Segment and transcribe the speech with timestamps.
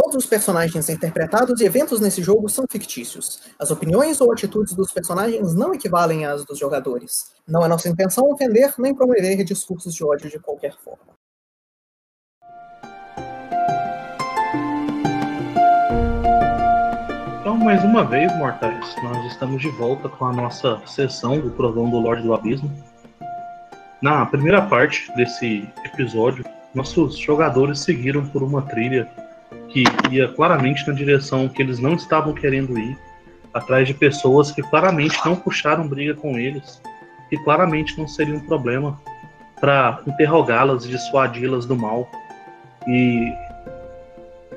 [0.00, 3.40] Todos os personagens interpretados e eventos nesse jogo são fictícios.
[3.58, 7.34] As opiniões ou atitudes dos personagens não equivalem às dos jogadores.
[7.48, 11.14] Não é nossa intenção ofender nem promover discursos de ódio de qualquer forma.
[17.40, 21.90] Então, mais uma vez, mortais, nós estamos de volta com a nossa sessão do Provão
[21.90, 22.70] do Lorde do Abismo.
[24.00, 29.10] Na primeira parte desse episódio, nossos jogadores seguiram por uma trilha
[29.68, 32.96] que ia claramente na direção que eles não estavam querendo ir,
[33.52, 36.80] atrás de pessoas que claramente não puxaram briga com eles,
[37.28, 38.98] que claramente não seria um problema
[39.60, 42.08] para interrogá-las e dissuadi-las do mal.
[42.86, 43.32] E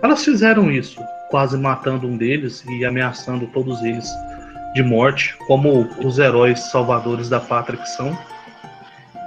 [0.01, 4.09] elas fizeram isso, quase matando um deles e ameaçando todos eles
[4.73, 8.17] de morte, como os heróis salvadores da pátria que são.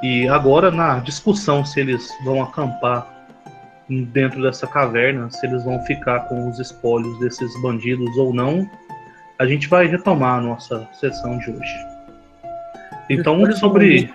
[0.02, 3.13] E agora, na discussão se eles vão acampar
[3.88, 8.68] dentro dessa caverna, se eles vão ficar com os espólios desses bandidos ou não,
[9.38, 11.94] a gente vai retomar a nossa sessão de hoje.
[13.10, 14.12] Então, sobre,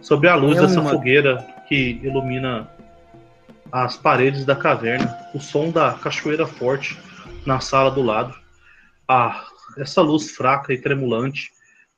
[0.00, 2.68] sobre a luz é dessa fogueira que ilumina
[3.70, 6.98] as paredes da caverna, o som da cachoeira forte
[7.46, 8.34] na sala do lado,
[9.06, 9.44] ah,
[9.76, 11.50] essa luz fraca e tremulante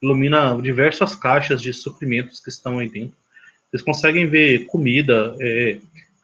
[0.03, 3.17] ilumina diversas caixas de suprimentos que estão aí dentro.
[3.71, 5.79] Vocês conseguem ver comida, é,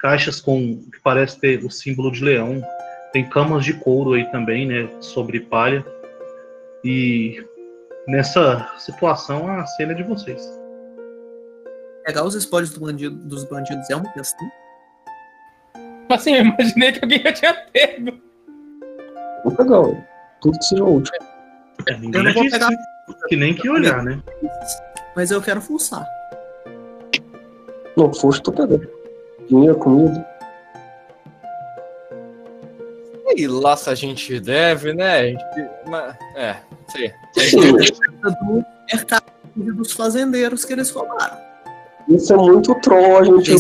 [0.07, 2.63] caixas com que parece ter o símbolo de leão,
[3.13, 5.85] tem camas de couro aí também, né, sobre palha.
[6.85, 7.45] E
[8.07, 10.41] nessa situação a cena é de vocês.
[12.05, 14.49] Pegar os espólios do bandido, dos bandidos é uma questão?
[16.09, 18.13] Assim, eu imaginei que alguém já tinha pego.
[19.43, 20.07] Vou pegar,
[20.41, 21.13] tudo que seja útil.
[21.89, 22.71] É, ninguém eu não vou pegar.
[23.29, 24.23] Que nem que olhar, né?
[25.17, 26.07] Mas eu quero fuçar.
[27.97, 28.96] Não, força tô pegando
[29.49, 30.27] dinheiro, comida.
[33.37, 35.19] E lá se a gente deve, né?
[35.19, 35.45] A gente,
[35.87, 36.57] mas, é,
[36.89, 37.11] sim.
[38.47, 39.25] do mercado
[39.55, 41.37] dos fazendeiros que eles roubaram.
[42.09, 43.51] Isso é muito troll, a gente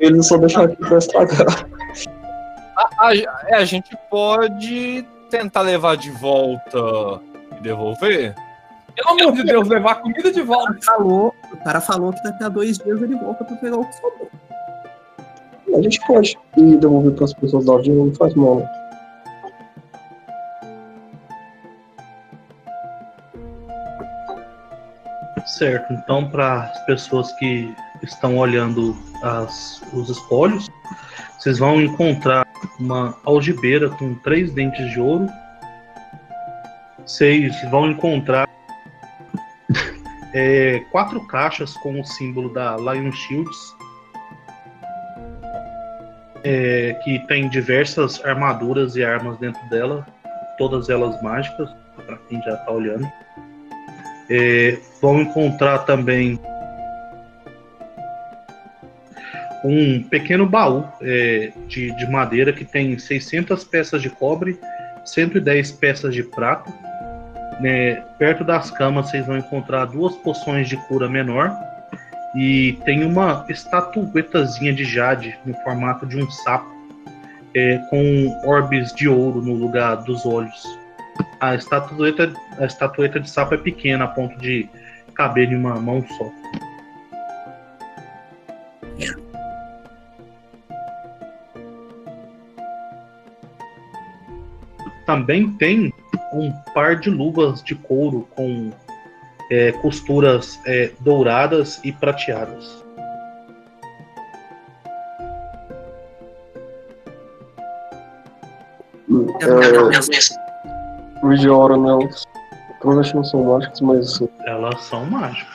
[0.00, 1.66] eles só deixar aqui pra estragar.
[2.76, 7.22] A, a, é, a, gente pode tentar levar de volta
[7.56, 8.34] e devolver?
[8.94, 10.72] Pelo amor de Deus, levar a comida de volta.
[10.72, 13.76] O cara falou, o cara falou que daqui a dois dias ele volta pra pegar
[13.76, 14.30] o que sobrou.
[15.74, 18.62] A gente pode ir devolver para as pessoas da ordem, não faz mal.
[25.46, 30.68] Certo, então para as pessoas que estão olhando as, os espólios,
[31.38, 32.46] vocês vão encontrar
[32.78, 35.26] uma algibeira com três dentes de ouro.
[37.06, 38.48] Vocês vão encontrar
[40.34, 43.76] é, quatro caixas com o símbolo da Lion Shields
[46.48, 50.06] é, que tem diversas armaduras e armas dentro dela,
[50.56, 53.04] todas elas mágicas, para quem já está olhando.
[54.30, 56.38] É, vão encontrar também
[59.64, 64.56] um pequeno baú é, de, de madeira que tem 600 peças de cobre,
[65.04, 66.72] 110 peças de prata.
[67.58, 71.50] Né, perto das camas vocês vão encontrar duas poções de cura menor
[72.36, 76.70] e tem uma estatuetazinha de jade no formato de um sapo,
[77.54, 80.78] é, com orbes de ouro no lugar dos olhos.
[81.40, 84.68] A estatueta, a estatueta de sapo é pequena, a ponto de
[85.14, 86.30] caber em uma mão só.
[95.06, 95.90] Também tem
[96.34, 98.72] um par de luvas de couro com
[99.50, 102.84] é, costuras é, douradas e prateadas.
[109.40, 112.08] É, Meteora, né?
[112.80, 114.22] Provavelmente não são mágicas, mas.
[114.46, 115.54] Elas são mágicas.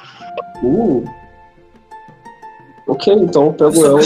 [0.63, 1.03] Uh.
[2.87, 4.01] Ok, então eu pego ela.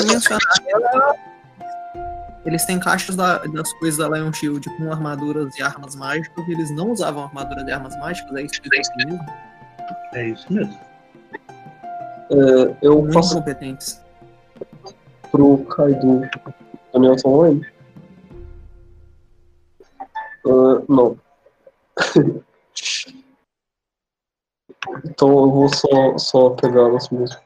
[2.45, 6.51] Eles têm caixas da, das coisas da Lion Shield com armaduras e armas mágicas, e
[6.51, 9.19] eles não usavam armaduras e armas mágicas, é isso que eles mesmo?
[10.13, 10.79] É isso mesmo.
[12.31, 14.01] É, eu Muito faço competentes.
[15.31, 16.21] pro Kaido
[16.93, 17.65] Daniel online?
[20.45, 21.19] Uh, não.
[25.05, 27.39] então eu vou só, só pegá-las mesmo.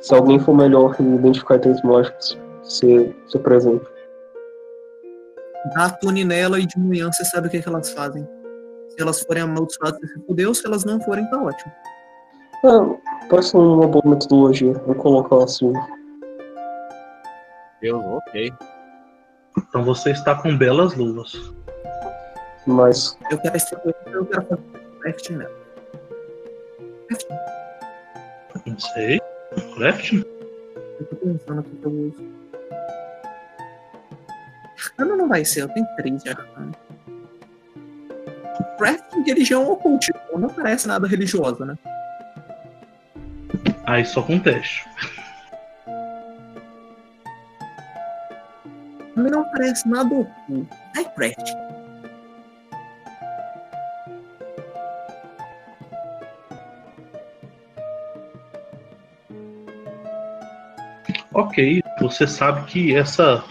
[0.00, 3.84] Se alguém for melhor em identificar itens mágicos, você, você presente
[5.74, 8.26] dá tune nela e de manhã você sabe o que, é que elas fazem.
[8.90, 10.54] Se elas forem amaldiçoadas, você se fudeu.
[10.54, 11.72] Se elas não forem, tá ótimo.
[12.64, 14.72] É, parece uma boa metodologia.
[14.86, 15.72] Vou colocar assim.
[17.80, 18.52] Deus, ok.
[19.58, 21.32] Então você está com belas luvas.
[22.66, 24.62] Mas Eu quero esse eu quero fazer
[25.00, 25.60] crafting nela.
[28.66, 29.20] Não sei.
[29.76, 30.24] Crafting?
[31.00, 32.39] Eu tô pensando aqui que eu uso.
[34.84, 36.74] Arcano não vai ser, eu tenho três de arcano.
[38.78, 41.76] Crafting de religião ou cultismo não parece nada religioso, né?
[43.86, 44.84] Aí só com teste.
[49.14, 50.68] Também não parece nada oculto.
[50.96, 51.70] É crafting.
[61.32, 63.44] Ok, você sabe que essa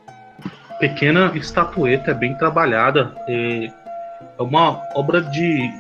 [0.80, 3.14] pequena estatueta é bem trabalhada.
[3.28, 3.66] É,
[4.38, 5.72] é uma obra de,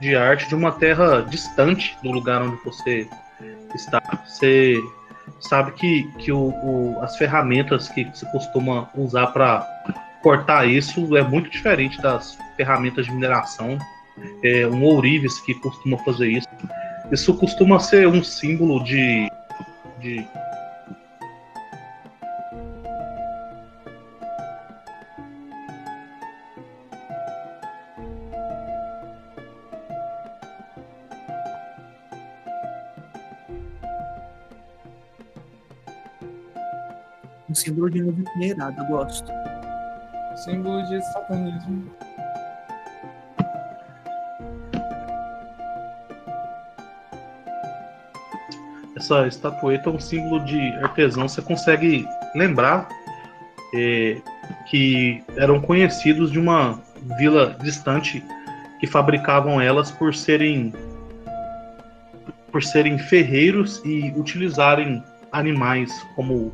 [0.00, 3.08] de arte de uma terra distante do lugar onde você
[3.74, 4.00] está.
[4.26, 4.76] Você
[5.40, 9.66] sabe que, que o, o- as ferramentas que se costuma usar para
[10.22, 13.78] cortar isso é muito diferente das ferramentas de mineração.
[14.42, 16.48] É um ourives que costuma fazer isso.
[17.12, 19.30] Isso costuma ser um símbolo de,
[20.00, 20.26] de
[37.68, 39.30] símbolo de novo irado, eu gosto.
[40.36, 41.90] Símbolo de satanismo.
[48.96, 51.28] essa estatueta é um símbolo de artesão.
[51.28, 52.04] Você consegue
[52.34, 52.88] lembrar
[53.72, 54.20] é,
[54.66, 56.82] que eram conhecidos de uma
[57.16, 58.24] vila distante
[58.80, 60.74] que fabricavam elas por serem
[62.50, 66.52] por serem ferreiros e utilizarem animais como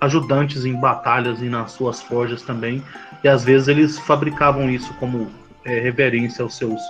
[0.00, 2.82] ajudantes em batalhas e nas suas forjas também.
[3.22, 5.30] E às vezes eles fabricavam isso como
[5.64, 6.80] é, reverência aos seus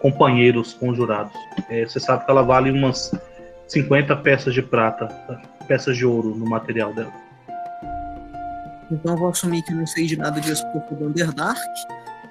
[0.00, 1.32] companheiros conjurados.
[1.68, 3.12] É, você sabe que ela vale umas
[3.68, 5.08] 50 peças de prata,
[5.66, 7.12] peças de ouro no material dela.
[8.90, 11.60] Então eu vou assumir que eu não sei de nada disso porque eu do Underdark.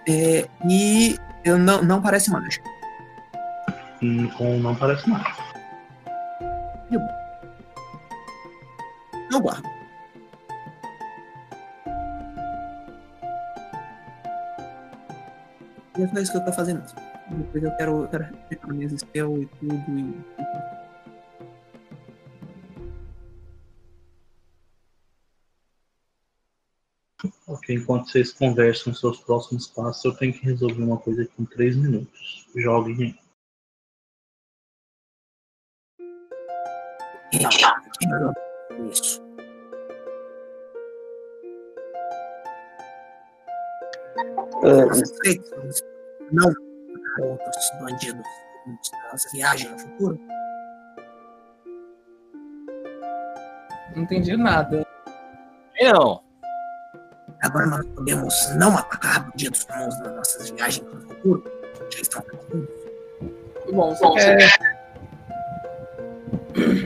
[0.07, 2.67] É, e eu não, não parece mágico.
[4.01, 5.49] Hum, Com não parece mais.
[9.31, 9.78] Eu guardo.
[15.99, 16.81] E é só isso que eu tô fazendo.
[17.29, 19.75] Depois eu quero, eu quero minhas spell e tudo.
[19.89, 20.15] E...
[27.47, 31.45] Ok, enquanto vocês conversam seus próximos passos, eu tenho que resolver uma coisa aqui em
[31.45, 32.47] 3 minutos.
[32.55, 33.19] Joguem aí.
[38.89, 39.28] Isso.
[44.63, 44.85] É,
[46.31, 46.53] não
[47.21, 48.25] outros bandidos
[49.11, 50.19] nessa viagem no futuro?
[53.95, 54.85] Não entendi nada.
[55.79, 56.21] E não.
[57.41, 61.43] Agora nós podemos não atacar bandidos comuns nas nossas viagens no futuro?
[61.89, 62.69] Já estão tranquilos?
[63.71, 64.79] Bom, você quer.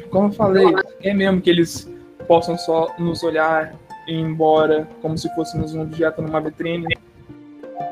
[0.11, 0.65] Como eu falei,
[1.01, 1.89] é mesmo que eles
[2.27, 3.73] possam só nos olhar
[4.07, 6.85] e ir embora como se fôssemos um objeto numa vitrine.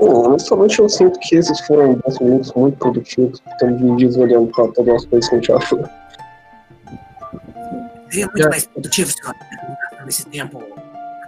[0.01, 4.67] Bom, honestamente eu sinto que esses foram 10 minutos muito produtivos, estamos divididos olhando para
[4.69, 5.85] todas as coisas que a gente achou.
[8.09, 10.63] Seria muito mais produtivo se nós estivéssemos esse tempo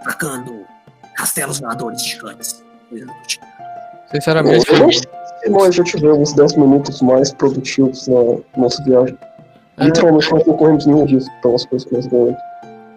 [0.00, 0.66] atacando
[1.14, 2.64] castelos voadores gigantes.
[3.26, 3.46] Tipo.
[4.10, 5.02] Sinceramente, Eu não sei
[5.42, 9.16] se nós já tivemos 10 minutos mais produtivos na nossa viagem.
[9.78, 9.84] É.
[9.84, 12.36] Literalmente nós não corremos nenhum risco pelas coisas que nós ganhamos.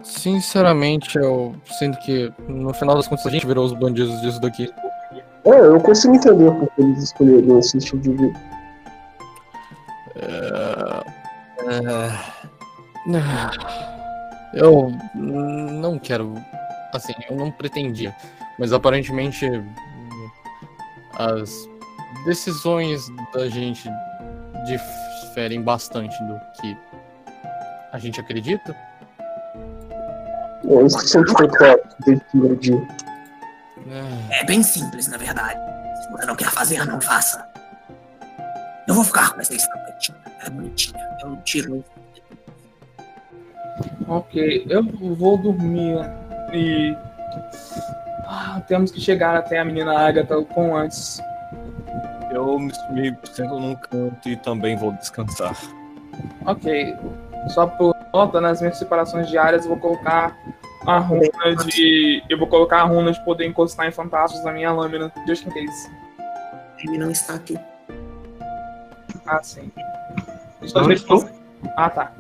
[0.04, 4.70] sinceramente, eu sinto que no final das contas a gente virou os bandidos disso daqui.
[5.48, 8.40] É, eu consigo entender porque eles escolheriam esse estilo de vida.
[10.16, 11.04] É,
[14.54, 16.34] Eu não quero.
[16.94, 18.14] Assim, eu não pretendia.
[18.60, 19.46] Mas aparentemente
[21.18, 21.70] as
[22.26, 23.90] decisões da gente
[24.66, 26.78] diferem bastante do que
[27.94, 28.76] a gente acredita.
[30.64, 32.88] Bom, isso sempre foi claro desde o primeiro dia.
[33.90, 35.60] É, É bem simples, na verdade.
[36.04, 37.46] Se você não quer fazer, não faça.
[38.88, 40.18] Eu vou ficar com essa estampetinha.
[40.46, 41.18] É bonitinha.
[41.22, 41.84] Eu tiro.
[44.08, 44.84] Ok, eu
[45.16, 45.98] vou dormir
[46.54, 46.96] e.
[48.26, 51.20] Ah, temos que chegar até a menina Agatha o quão antes.
[52.32, 55.56] Eu me, me sento num canto e também vou descansar.
[56.46, 56.96] Ok,
[57.50, 60.36] só por nota nas minhas separações diárias, eu vou colocar
[60.86, 62.24] a runa de.
[62.28, 65.52] Eu vou colocar a runa de poder encostar em fantasmas na minha lâmina, just in
[65.52, 65.92] case.
[66.80, 67.60] Ele não está aqui.
[69.26, 69.72] Ah, sim.
[70.74, 71.30] Não estou.
[71.76, 72.12] Ah, tá.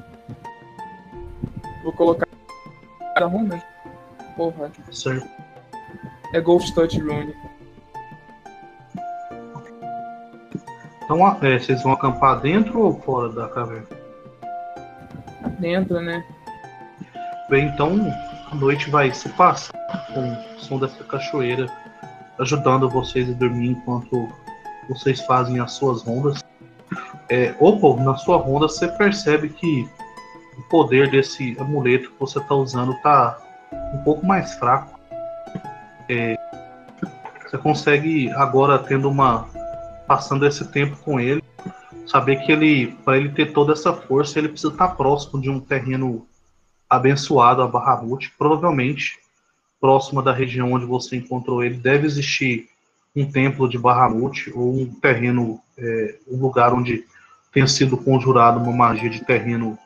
[1.83, 2.27] Vou colocar
[3.15, 3.61] a runa.
[4.35, 5.27] Porra, Certo.
[6.33, 7.33] é Ghost Touch Rune.
[11.03, 13.96] Então, é, vocês vão acampar dentro ou fora da caverna?
[15.59, 16.23] Dentro, né?
[17.49, 18.13] Bem, então
[18.51, 19.73] a noite vai se passar
[20.13, 21.67] com o som dessa cachoeira,
[22.39, 24.27] ajudando vocês a dormir enquanto
[24.89, 26.43] vocês fazem as suas rondas.
[27.29, 29.87] É, Opal, na sua ronda você percebe que
[30.57, 33.37] o poder desse amuleto que você está usando está
[33.93, 34.99] um pouco mais fraco.
[36.09, 36.37] É,
[37.45, 39.47] você consegue agora tendo uma
[40.07, 41.43] passando esse tempo com ele,
[42.07, 45.59] saber que ele para ele ter toda essa força ele precisa estar próximo de um
[45.59, 46.25] terreno
[46.89, 49.19] abençoado a Bahamut, provavelmente
[49.79, 52.67] próxima da região onde você encontrou ele, deve existir
[53.15, 57.03] um templo de Bahamut ou um terreno, é, um lugar onde
[57.51, 59.77] tenha sido conjurado uma magia de terreno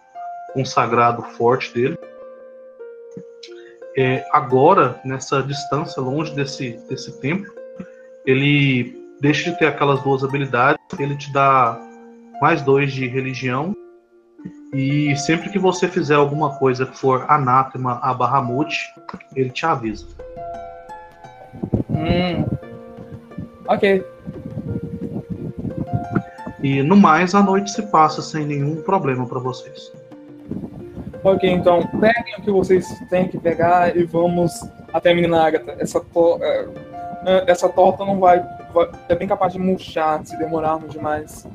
[0.54, 1.98] consagrado forte dele.
[3.98, 7.52] É, agora, nessa distância, longe desse, desse templo,
[8.26, 11.80] ele deixa de ter aquelas duas habilidades, ele te dá
[12.42, 13.76] mais dois de religião
[14.74, 18.76] e sempre que você fizer alguma coisa que for anátema a Bahamut,
[19.36, 20.08] ele te avisa.
[21.90, 22.46] Hum.
[23.68, 24.04] Ok.
[26.64, 29.92] E no mais, a noite se passa sem nenhum problema para vocês.
[31.24, 34.52] Ok, então peguem o que vocês têm que pegar e vamos
[34.92, 35.76] até a menina Agatha.
[35.80, 36.68] Essa, to é,
[37.26, 38.40] é, essa torta não vai,
[38.74, 41.48] vai- É bem capaz de murchar se demorarmos demais.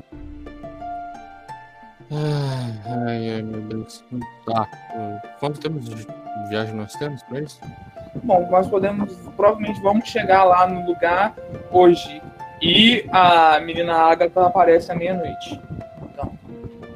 [2.09, 4.03] Ai, ai, ai, meu Deus.
[4.45, 4.67] Tá.
[5.39, 6.07] Quanto tempo de
[6.49, 7.59] viagem nós temos pra isso?
[8.23, 9.13] Bom, nós podemos.
[9.35, 11.35] Provavelmente vamos chegar lá no lugar
[11.71, 12.21] hoje.
[12.61, 15.61] E a menina Agatha aparece à meia-noite.
[16.01, 16.31] Então,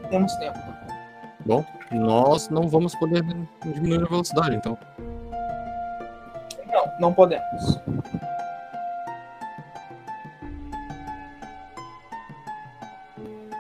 [0.09, 0.57] temos tempo.
[1.45, 3.21] Bom, nós não vamos poder
[3.65, 4.77] diminuir a velocidade, então.
[6.67, 7.79] Não, não podemos.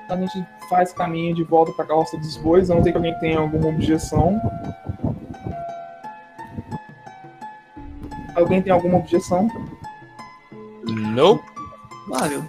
[0.09, 2.97] A gente faz caminho de volta para a carroça dos bois, a não ser que
[2.97, 4.41] alguém tenha alguma objeção.
[8.33, 9.49] Alguém tem alguma objeção?
[10.87, 11.43] Nope.
[12.07, 12.43] Vável.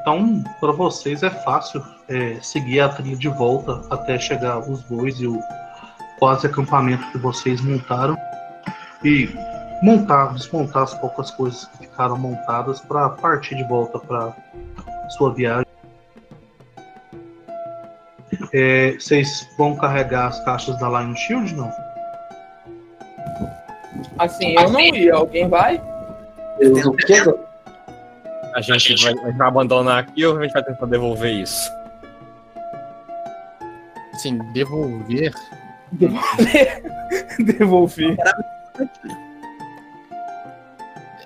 [0.00, 5.20] Então, para vocês é fácil é, seguir a trilha de volta até chegar os bois
[5.20, 5.38] e o
[6.18, 8.16] quase acampamento que vocês montaram
[9.04, 9.28] e
[9.82, 14.34] montar, desmontar as poucas coisas que ficaram montadas para partir de volta para
[15.10, 15.66] sua viagem.
[18.52, 21.70] É, vocês vão carregar as caixas da Lion Shield, não?
[24.18, 25.14] Assim, eu não ia.
[25.14, 25.80] Alguém vai?
[26.58, 27.14] Deus, o que?
[28.54, 31.70] A gente vai, abandonar aqui ou a gente vai tentar devolver isso?
[34.12, 35.32] Assim, devolver.
[37.40, 38.16] Devolver.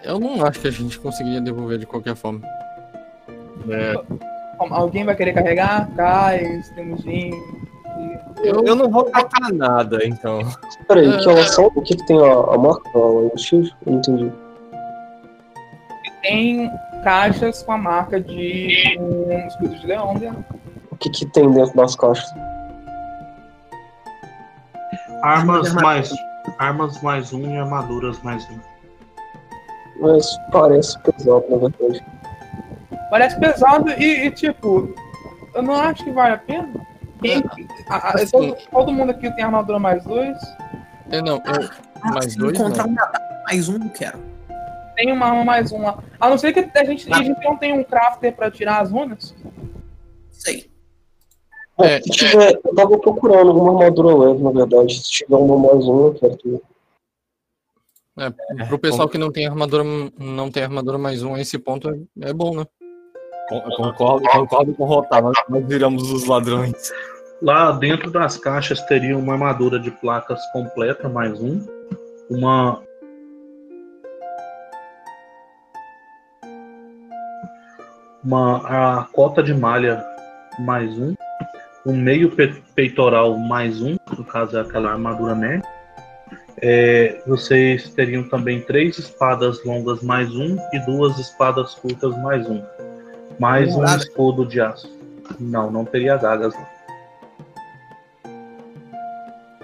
[0.03, 2.41] Eu não acho que a gente conseguiria devolver de qualquer forma.
[3.71, 3.95] É,
[4.59, 5.89] Alguém vai querer carregar?
[5.97, 7.05] Cais, temos
[8.43, 10.41] eu, eu não vou catar nada, então.
[10.87, 11.67] Peraí, que elas são?
[11.75, 12.91] O que, que tem a, a marca?
[13.35, 13.75] A Shield?
[13.87, 14.33] Eu não entendi.
[16.23, 16.71] Tem
[17.03, 20.45] caixas com a marca de um escudo de leão dentro.
[20.91, 22.29] O que, que tem dentro das caixas?
[25.23, 26.13] Armas mais,
[26.59, 28.59] armas mais um e armaduras mais um.
[30.01, 32.05] Mas parece pesado, na verdade.
[33.11, 34.95] Parece pesado e, e, tipo,
[35.55, 36.69] eu não acho que vale a pena.
[37.23, 37.43] Quem,
[37.89, 40.37] a- a- Assim- todo, todo mundo aqui tem armadura mais dois.
[41.11, 42.93] É, não, eu, mais se dois, encontrar não.
[42.95, 44.19] um mais um, eu quero.
[44.97, 46.03] Tem uma arma mais uma.
[46.21, 48.91] A não ser que a gente, a gente não tem um crafter pra tirar as
[48.91, 49.35] runas.
[50.31, 50.71] Sei.
[51.77, 52.01] Bom, É.
[52.01, 54.95] se tiver, eu tava procurando alguma armadura leve, na verdade.
[55.03, 56.63] Se tiver uma mais uma, eu quero tudo.
[58.17, 59.83] É, pro pessoal que não tem armadura,
[60.19, 62.65] não tem armadura mais um, esse ponto é, é bom, né?
[63.49, 66.73] Con- Concordo, concordo com o Rotar, nós, nós viramos os ladrões.
[67.43, 71.61] Lá dentro das caixas teria uma armadura de placas completa, mais um.
[72.31, 72.83] Uma.
[78.23, 80.03] Uma a cota de malha
[80.61, 81.15] mais um.
[81.85, 85.63] Um meio pe- peitoral mais um, no caso é aquela armadura média.
[86.63, 92.63] É, vocês teriam também três espadas longas mais um e duas espadas curtas mais um.
[93.39, 94.89] Mais um escudo de aço.
[95.41, 96.55] Não, não teria adagas.
[96.55, 96.75] não.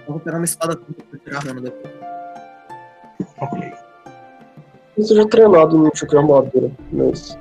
[0.07, 1.95] Eu vou pegar uma espada pra tirar a runa depois.
[3.41, 3.73] Ok.
[4.99, 7.39] Eu seja treinado no tipo de armadura, mas.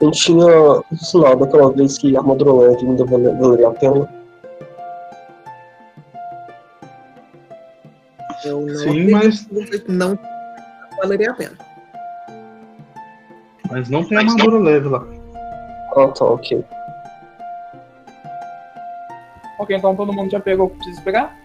[0.00, 4.19] A gente tinha ensinado aquela vez que armadura leve ainda vale- valeria a pena.
[8.44, 9.46] Eu não Sim, mas,
[9.88, 10.18] não
[10.96, 11.56] valeria a pena.
[13.70, 15.04] mas não tem armadura leve lá.
[15.94, 16.64] Tá, ok.
[19.58, 21.36] Ok, então todo mundo já pegou o que precisa pegar?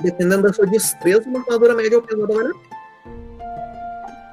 [0.00, 2.74] Dependendo da sua destreza, uma armadura média ou pesada vale a pena.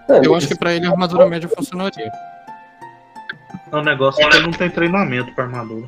[0.10, 2.12] É, Eu acho que pra ele a armadura média funcionaria.
[3.72, 5.88] O negócio é que ele não tem treinamento pra armadura.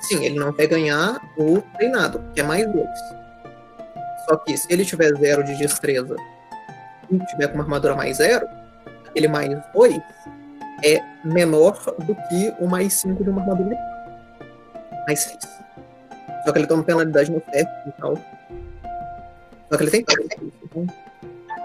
[0.00, 2.88] Sim, ele não vai ganhar o treinado, que é mais dois.
[4.28, 6.16] Só que se ele tiver zero de destreza
[7.10, 8.46] e tiver com uma armadura mais zero,
[9.08, 10.00] aquele mais dois
[10.84, 13.76] é menor do que o mais cinco de uma armadura
[15.06, 15.56] mais seis.
[16.44, 18.16] Só que ele toma penalidade no teste e tal.
[19.70, 20.04] Só que ele tem
[20.64, 20.86] então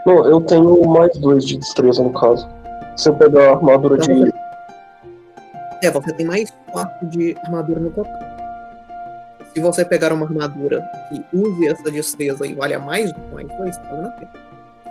[0.05, 2.47] Não, eu tenho mais dois de destreza no caso.
[2.95, 4.31] Se eu pegar a armadura de.
[5.83, 8.30] É, você tem mais 4 de armadura no total.
[9.53, 13.47] Se você pegar uma armadura que use essa destreza e valha mais do que mais
[13.47, 14.31] 2, tá valendo a pena.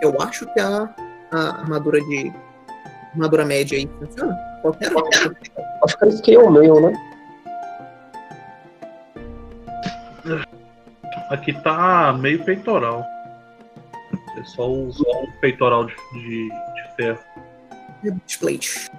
[0.01, 0.89] Eu acho que a,
[1.31, 2.31] a armadura de.
[3.13, 4.35] armadura média aí funciona.
[4.61, 5.35] Qualquer outra.
[5.83, 6.93] Acho que é scale meio, né?
[11.29, 13.03] Aqui tá meio peitoral.
[14.37, 17.19] É só o, só o peitoral de, de, de ferro.
[18.03, 18.91] Breastplate.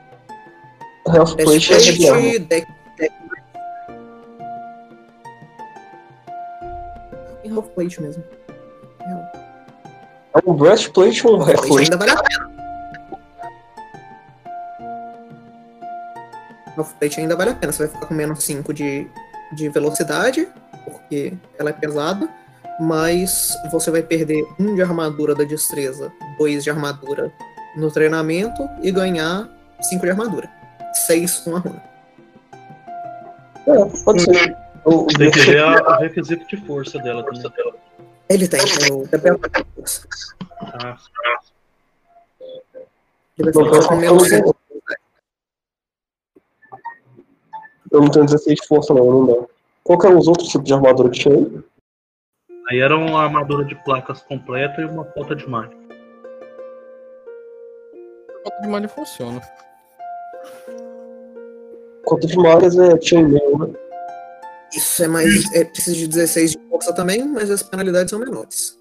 [1.06, 2.20] Health plate é de arma.
[2.20, 2.48] Breastplate, deck.
[2.48, 2.66] deck.
[2.66, 2.81] Tem half
[7.60, 8.24] plate mesmo.
[10.34, 11.84] É um breastplate ou um health Plate plate?
[11.84, 12.52] ainda vale a pena.
[16.76, 17.72] Half plate ainda vale a pena.
[17.72, 19.06] Você vai ficar com menos 5 de,
[19.52, 20.48] de velocidade,
[20.84, 22.28] porque ela é pesada,
[22.80, 27.30] mas você vai perder 1 de armadura da destreza, 2 de armadura
[27.76, 29.48] no treinamento e ganhar
[29.80, 30.50] 5 de armadura.
[31.06, 31.82] 6 com a runa.
[33.66, 34.61] É, pode ser.
[34.84, 37.42] O, Tem que ver a- o requisito de força dela também.
[38.28, 40.08] Ele tem, tem o TPL da força.
[40.58, 40.98] Tá?
[43.38, 44.56] Ele vai ficar com eu- menos eu- 5.
[47.92, 49.46] eu não tenho 16 de força, não, não dá.
[49.84, 51.64] Qual que eram os outros tipos de armadura que tinha aí?
[52.70, 55.76] Aí era uma armadura de placas completa e uma ponta de mágica.
[58.30, 59.40] A conta de malha funciona.
[62.04, 63.74] Quanto de malhas é chainmail, né?
[64.74, 65.52] Isso é mais.
[65.54, 68.78] É, precisa de 16 de força também, mas as penalidades são menores.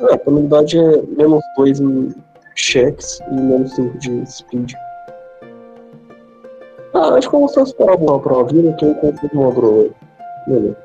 [0.00, 2.14] É, a penalidade é menos 2 em
[2.54, 4.72] cheques e menos 5 de speed.
[6.94, 9.50] Ah, acho que eu vou só esperar a pra vida, que eu encontro de uma
[9.52, 9.90] groa.
[10.46, 10.76] Beleza.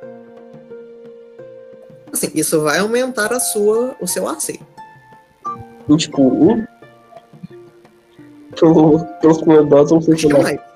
[2.13, 4.59] Assim, isso vai aumentar a sua, o seu AC.
[5.89, 6.65] E, tipo, um.
[8.59, 8.99] Pelo,
[9.43, 10.41] penalidades, eu não sei se não.
[10.41, 10.74] mais.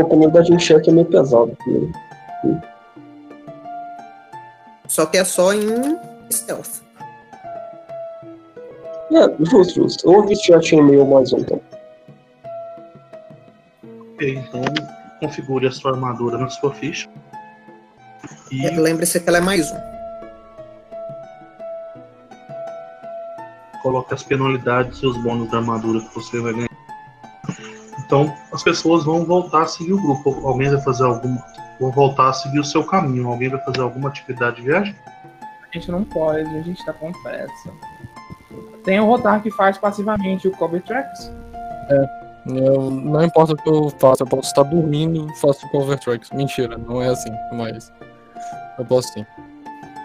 [0.00, 1.56] A penalidade em cheque é meio pesada.
[1.66, 2.62] Né?
[4.88, 5.98] Só que é só em
[6.30, 6.82] stealth.
[9.12, 10.08] É, justo, justo.
[10.08, 11.60] Eu vou vestir a chainmail mais um, então.
[14.14, 14.62] Ok, então
[15.20, 17.08] configure a sua armadura na sua ficha.
[18.50, 19.94] E É, Lembre-se que ela é mais um.
[23.84, 26.73] coloque as penalidades e os bônus da armadura que você vai ganhar.
[28.06, 30.46] Então, as pessoas vão voltar a seguir o grupo.
[30.46, 31.42] Alguém vai fazer alguma.
[31.80, 33.28] Vão voltar a seguir o seu caminho.
[33.28, 34.94] Alguém vai fazer alguma atividade de viagem?
[35.40, 37.70] A gente não pode, a gente tá com pressa.
[38.84, 41.32] Tem o Rotar que faz passivamente o Cover Tracks.
[42.46, 46.30] Eu, não importa o que eu faça, eu posso estar dormindo e faço cover tracks.
[46.30, 47.90] Mentira, não é assim, mas
[48.78, 49.24] eu posso sim.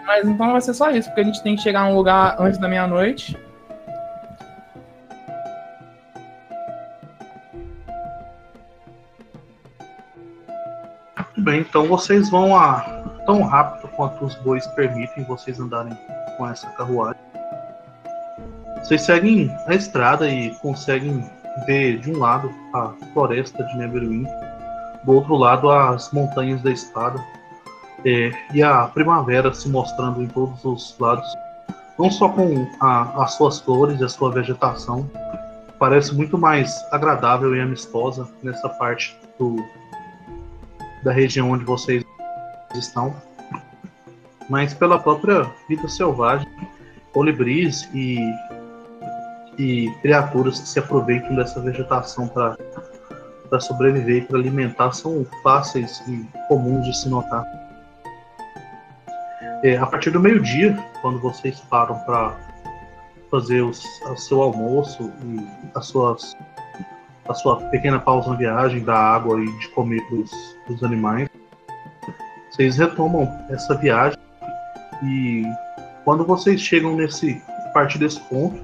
[0.06, 2.36] Mas então vai ser só isso, porque a gente tem que chegar a um lugar
[2.38, 3.36] antes da meia-noite.
[11.70, 12.80] Então vocês vão a
[13.24, 15.96] tão rápido quanto os bois permitem vocês andarem
[16.36, 17.20] com essa carruagem.
[18.82, 21.24] Vocês seguem a estrada e conseguem
[21.66, 24.32] ver de um lado a floresta de Neverwinter,
[25.04, 27.22] do outro lado as montanhas da espada
[28.04, 31.26] é, e a primavera se mostrando em todos os lados,
[31.96, 35.08] não só com a- as suas flores e a sua vegetação,
[35.78, 39.56] parece muito mais agradável e amistosa nessa parte do,
[41.02, 42.04] da região onde vocês
[42.74, 43.14] estão,
[44.48, 46.48] mas pela própria vida selvagem
[47.12, 48.18] colibris e,
[49.58, 56.26] e criaturas que se aproveitam dessa vegetação para sobreviver e para alimentar são fáceis e
[56.48, 57.44] comuns de se notar.
[59.62, 62.34] É, a partir do meio-dia, quando vocês param para
[63.30, 66.36] fazer o seu almoço e as suas,
[67.28, 71.28] a sua pequena pausa na viagem, da água e de comer para os animais,
[72.50, 74.18] vocês retomam essa viagem
[75.02, 75.44] e
[76.04, 78.60] quando vocês chegam nesse a partir desse ponto,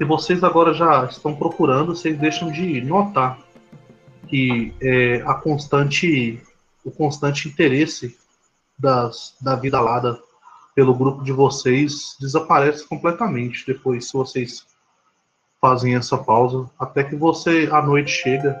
[0.00, 3.38] e vocês agora já estão procurando, vocês deixam de notar
[4.26, 6.42] que é, a constante,
[6.84, 8.16] o constante interesse
[8.78, 10.18] das, da vida alada
[10.74, 14.66] pelo grupo de vocês desaparece completamente depois se vocês
[15.62, 18.60] fazem essa pausa até que você a noite chega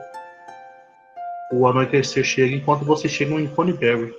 [1.52, 4.14] o anoitecer chega enquanto vocês chegam em Coneyberry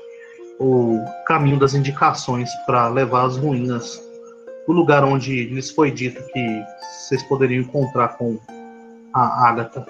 [0.60, 4.02] o caminho das indicações para levar as ruínas
[4.68, 8.38] do lugar onde lhes foi dito que vocês poderiam encontrar com
[9.14, 9.86] a Agatha.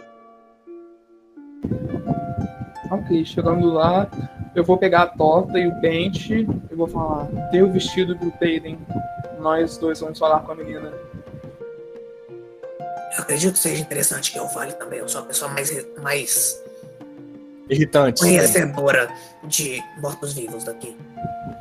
[2.91, 4.07] Ok, chegando lá,
[4.55, 8.31] eu vou pegar a torta e o pente e vou falar: dê o vestido pro
[8.31, 8.77] Peyden.
[9.39, 10.91] Nós dois vamos falar com a menina.
[13.15, 14.99] Eu acredito que seja interessante que eu fale também.
[14.99, 15.71] Eu sou a pessoa mais,
[16.01, 16.59] mais
[17.69, 18.21] Irritante.
[18.21, 19.09] conhecedora
[19.43, 20.97] de mortos-vivos daqui.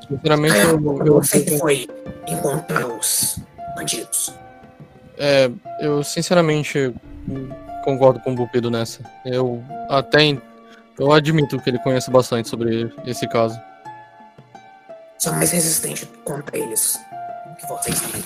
[0.09, 1.87] Sinceramente, Ah, eu, eu, Você que foi
[2.27, 3.39] encontrar os
[3.77, 4.33] bandidos.
[5.19, 6.95] é, eu sinceramente
[7.85, 9.01] concordo com o Bupido nessa.
[9.25, 10.21] Eu até
[10.99, 13.59] eu admito que ele conhece bastante sobre esse caso.
[15.19, 16.99] São mais resistentes contra eles
[17.61, 18.25] que vocês têm.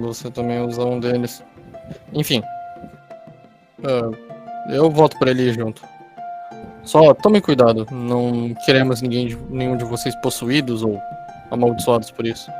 [0.00, 1.42] Você também usa um deles.
[2.12, 2.42] Enfim.
[3.84, 5.82] é, eu voto pra ele junto.
[6.82, 7.86] Só tome cuidado.
[7.90, 11.00] Não queremos ninguém de- nenhum de vocês possuídos ou
[11.50, 12.50] amaldiçoados por isso.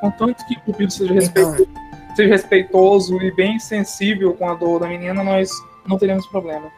[0.00, 1.68] Contanto que o Cupido seja, respeito-
[2.16, 5.50] seja respeitoso e bem sensível com a dor da menina, nós
[5.86, 6.70] não teremos problema.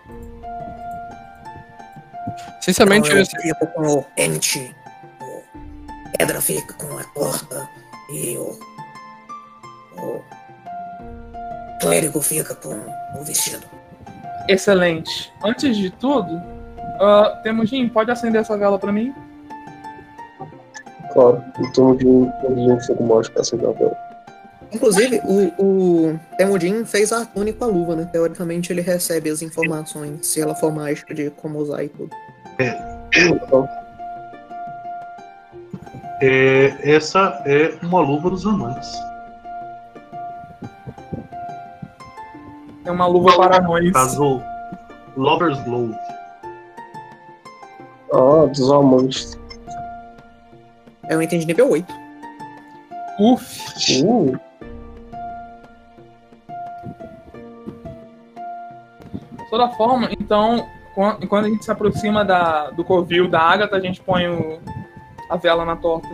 [2.60, 4.74] Sinceramente, então eu esse- fico com o pente,
[5.20, 7.68] o Pedra fica com a torta
[8.10, 8.58] e o,
[10.00, 10.20] o
[11.83, 12.75] clérigo fica com
[13.18, 13.66] o vestido.
[14.49, 15.33] Excelente.
[15.45, 16.40] Antes de tudo,
[17.01, 19.12] ah, Temujin, pode acender essa vela pra mim?
[21.12, 21.42] Claro,
[21.75, 23.97] torno de um fogo mágico pra acender a vela.
[24.73, 28.09] Inclusive, o, o Temudin fez a túnica com a luva, né?
[28.11, 32.11] Teoricamente ele recebe as informações, se ela for mágica, de como usar e tudo.
[36.23, 38.90] É, essa é uma luva dos amantes.
[42.85, 43.92] É uma luva para nós.
[43.92, 44.42] Caso
[45.16, 45.95] Lover's Glove.
[48.12, 49.38] ah, dos amantes.
[51.09, 51.92] É um item de nível 8.
[53.21, 54.03] Uf.
[54.05, 54.38] Uh,
[59.37, 63.77] De toda forma, então, quan- quando a gente se aproxima da, do covil da Agatha,
[63.77, 64.61] a gente põe o-
[65.29, 66.09] a vela na torta.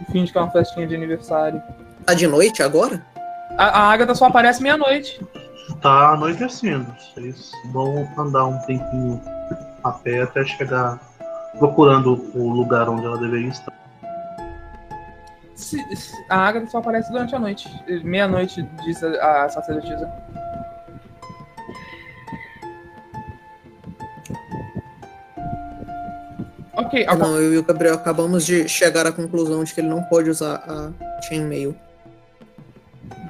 [0.00, 1.62] E finge que é uma festinha de aniversário.
[2.04, 3.02] Tá de noite agora?
[3.56, 5.20] A, a Agatha só aparece meia-noite.
[5.80, 6.86] Tá anoitecendo.
[7.14, 9.20] Vocês vão andar um tempinho
[9.82, 10.98] a pé até chegar
[11.58, 13.72] procurando o lugar onde ela deveria estar.
[15.54, 17.68] Se- se- a Agatha só aparece durante a noite.
[18.02, 20.10] Meia-noite, diz a, a sacerdotisa.
[26.76, 29.88] Ok, agora, Não, eu e o Gabriel acabamos de chegar à conclusão de que ele
[29.88, 31.76] não pode usar a chainmail.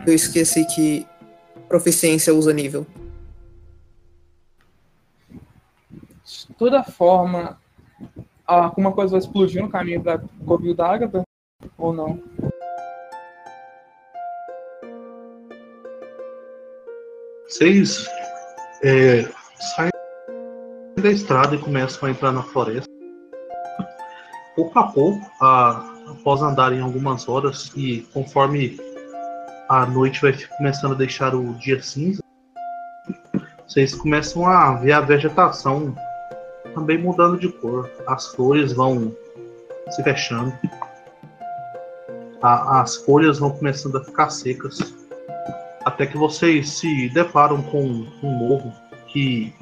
[0.07, 1.07] Eu esqueci que
[1.69, 2.87] proficiência usa nível.
[6.25, 7.59] de toda forma,
[8.47, 11.23] alguma coisa vai explodir no caminho da covil da Agatha?
[11.77, 12.23] Ou não?
[17.47, 18.07] Vocês
[18.83, 19.23] é,
[19.77, 19.91] saem
[21.01, 22.89] da estrada e começam a entrar na floresta.
[24.57, 28.79] Pouco a pouco, a- após andarem algumas horas e conforme
[29.83, 32.23] a noite vai começando a deixar o dia cinza,
[33.67, 35.95] vocês começam a ver a vegetação
[36.75, 37.91] também mudando de cor.
[38.07, 39.13] As flores vão
[39.91, 40.53] se fechando.
[42.41, 44.95] A- as folhas vão começando a ficar secas
[45.85, 48.73] até que vocês se deparam com um morro
[49.09, 49.53] que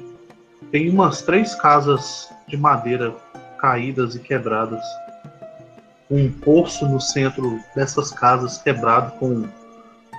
[0.71, 3.15] tem umas três casas de madeira
[3.57, 4.83] caídas e quebradas.
[6.09, 9.47] Um poço no centro dessas casas quebrado com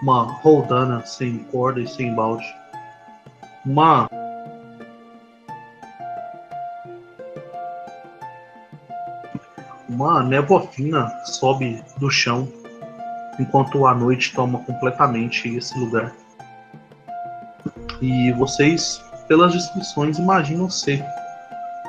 [0.05, 2.45] uma roldana sem corda e sem balde.
[3.65, 4.07] Uma
[9.89, 12.47] uma névoa fina sobe do chão
[13.41, 16.15] enquanto a noite toma completamente esse lugar.
[18.03, 21.03] E vocês, pelas descrições, imaginam ser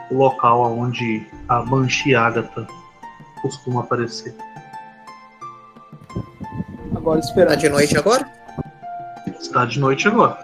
[0.09, 2.65] o local onde a Banshee Agatha
[3.41, 4.33] costuma aparecer.
[7.05, 7.57] Agora Tá esperando.
[7.59, 8.25] de noite agora?
[9.39, 10.43] Está de noite agora.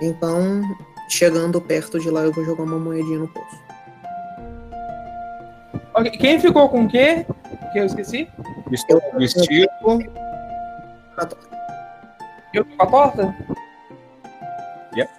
[0.00, 0.62] Então,
[1.08, 3.60] chegando perto de lá, eu vou jogar uma moedinha no poço.
[5.94, 7.26] Ok, Quem ficou com o quê?
[7.72, 8.30] Que eu esqueci?
[8.70, 9.68] Estou vestido.
[12.52, 13.34] Eu tô com a torta?
[14.96, 15.10] Yep.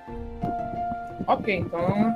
[1.27, 2.15] Ok, então.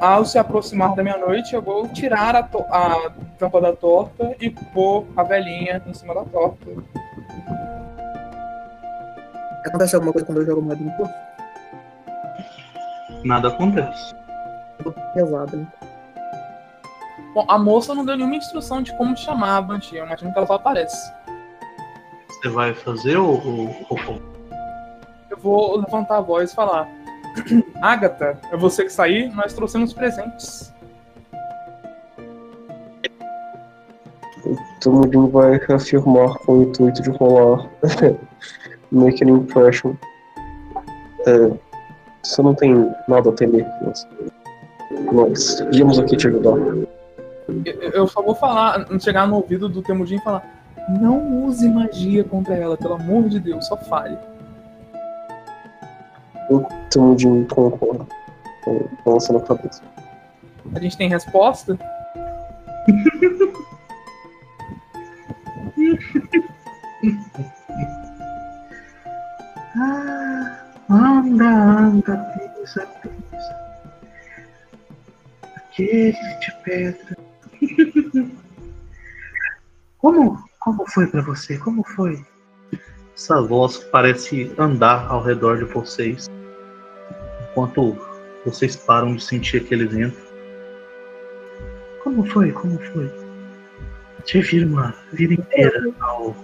[0.00, 4.50] Ao se aproximar da meia-noite, eu vou tirar a, to- a tampa da torta e
[4.50, 6.66] pôr a velhinha em cima da torta.
[9.66, 11.12] Acontece alguma coisa quando eu jogo moeda no poço?
[13.24, 14.14] Nada acontece.
[15.14, 15.66] Pesado, né?
[17.34, 20.46] Bom, a moça não deu nenhuma instrução de como chamar a Banshee, imagino que ela
[20.46, 21.12] só aparece.
[22.28, 24.22] Você vai fazer o, o, o-
[25.30, 26.88] Eu vou levantar a voz e falar:
[27.82, 30.74] Agatha, é você que sair, nós trouxemos presentes.
[34.80, 37.68] Tumudin vai reafirmar com o intuito de rolar
[38.90, 39.94] Make an Impression.
[41.26, 41.50] É,
[42.22, 44.06] você não tem nada a temer, mas
[45.12, 46.56] nós viemos aqui te ajudar.
[47.64, 50.42] Eu, eu só vou falar, chegar no ouvido do Temujin e falar:
[50.88, 54.16] Não use magia contra ela, pelo amor de Deus, só fale.
[56.90, 58.06] Tumudin concorda,
[58.64, 59.82] com- balançando a cabeça.
[60.74, 61.78] A gente tem resposta?
[69.76, 72.16] Ah, anda, anda,
[72.56, 73.54] pisa, pisa.
[75.56, 77.16] Aquele de pedra.
[79.98, 81.58] Como, como foi pra você?
[81.58, 82.24] Como foi?
[83.14, 86.26] Essa voz parece andar ao redor de vocês.
[87.50, 87.96] Enquanto
[88.44, 90.18] vocês param de sentir aquele vento.
[92.02, 92.50] Como foi?
[92.52, 93.19] Como foi?
[94.26, 96.34] Servir uma vida inteira ao,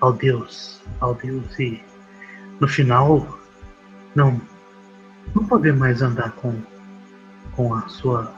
[0.00, 0.80] ao Deus.
[1.00, 1.82] Ao Deus e
[2.60, 3.38] no final
[4.14, 4.40] não
[5.34, 6.54] não poder mais andar com
[7.52, 8.32] com a sua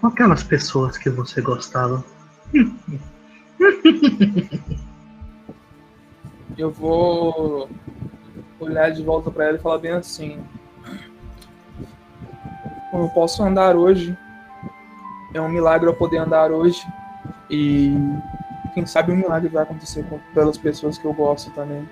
[0.00, 2.04] com aquelas pessoas que você gostava
[6.56, 7.68] Eu vou
[8.60, 10.44] olhar de volta pra ela e falar bem assim:
[12.90, 14.16] Como eu posso andar hoje?
[15.32, 16.80] É um milagre eu poder andar hoje.
[17.50, 17.94] E
[18.74, 21.88] quem sabe um milagre vai acontecer com, pelas pessoas que eu gosto também.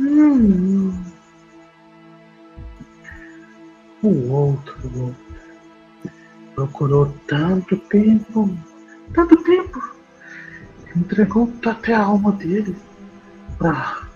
[0.00, 1.10] Hum.
[4.02, 5.14] o outro
[6.54, 8.56] procurou tanto tempo
[9.12, 9.94] tanto tempo
[10.96, 12.74] entregou até a alma dele
[13.58, 14.08] pra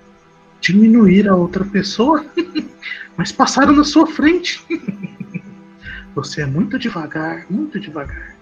[0.61, 2.25] diminuir a outra pessoa
[3.17, 4.65] mas passaram na sua frente
[6.15, 8.35] você é muito devagar muito devagar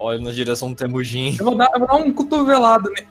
[0.00, 1.36] Olha na direção do Temujin.
[1.38, 3.06] Eu vou dar, eu vou dar um cotovelado né?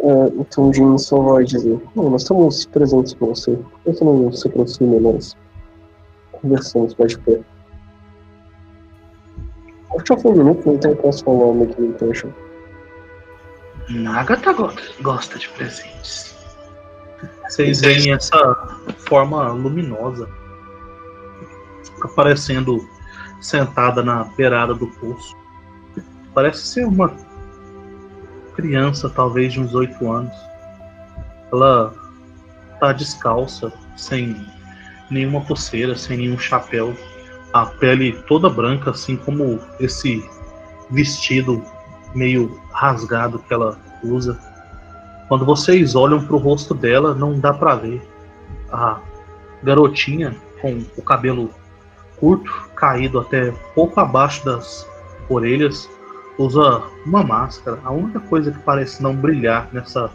[0.00, 3.58] É, então Jim só vai dizer, não, nós estamos presentes com você.
[3.84, 5.36] Por que não se aproxima nós?
[6.32, 7.44] Conversamos mais de perto.
[9.94, 12.30] Eu te um minuto, então eu posso falar Make an Impression.
[13.88, 16.36] Nagata gosta, gosta de presentes.
[17.48, 18.38] Vocês veem essa
[18.98, 20.28] forma luminosa
[22.02, 22.86] aparecendo
[23.40, 25.36] sentada na beirada do poço.
[26.34, 27.12] Parece ser uma
[28.54, 30.34] criança, talvez de uns oito anos.
[31.52, 31.94] Ela
[32.78, 34.36] tá descalça, sem
[35.10, 36.94] nenhuma pulseira, sem nenhum chapéu.
[37.52, 40.22] A pele toda branca, assim como esse
[40.90, 41.64] vestido
[42.14, 44.38] meio rasgado que ela usa.
[45.28, 48.02] Quando vocês olham pro rosto dela, não dá pra ver.
[48.72, 49.00] A
[49.62, 51.50] garotinha com o cabelo
[52.18, 54.86] curto, caído até pouco abaixo das
[55.28, 55.88] orelhas,
[56.38, 57.78] usa uma máscara.
[57.84, 60.10] A única coisa que parece não brilhar nessa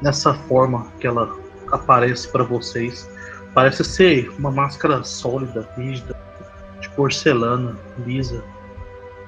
[0.00, 1.34] nessa forma que ela
[1.72, 3.08] aparece para vocês
[3.54, 6.14] parece ser uma máscara sólida, rígida,
[6.80, 8.42] de porcelana, lisa,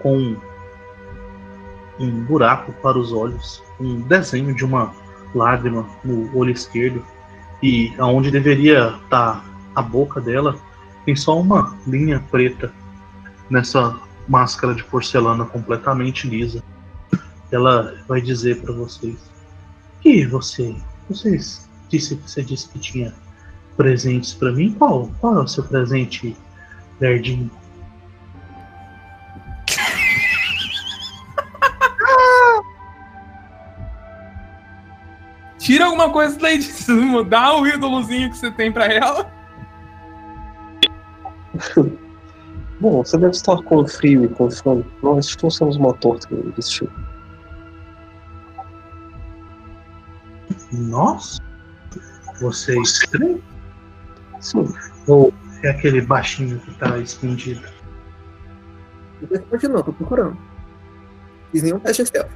[0.01, 0.37] com
[1.99, 4.93] um buraco para os olhos, um desenho de uma
[5.35, 7.05] lágrima no olho esquerdo
[7.63, 10.59] e aonde deveria estar a boca dela
[11.05, 12.73] tem só uma linha preta
[13.49, 16.63] nessa máscara de porcelana completamente lisa.
[17.51, 19.17] Ela vai dizer para vocês:
[20.05, 20.75] E você?
[21.09, 23.15] Vocês disse que você disse que tinha
[23.77, 24.75] presentes pra mim?
[24.77, 26.37] Qual, qual é o seu presente,
[26.99, 27.51] Verdinho?
[35.67, 39.29] Tira alguma coisa daí de dá o ídolozinho que você tem pra ela.
[42.79, 44.87] Bom, você deve estar com frio e com fome.
[45.03, 46.93] Nós trouxemos uma torta desse tipo.
[50.71, 51.41] Nós?
[52.41, 53.41] Vocês três?
[54.39, 54.73] Sim,
[55.09, 57.67] Ou é aquele baixinho que tá escondido?
[59.51, 60.39] Pode não, tô procurando.
[61.51, 62.31] Fiz nenhum teste stealth.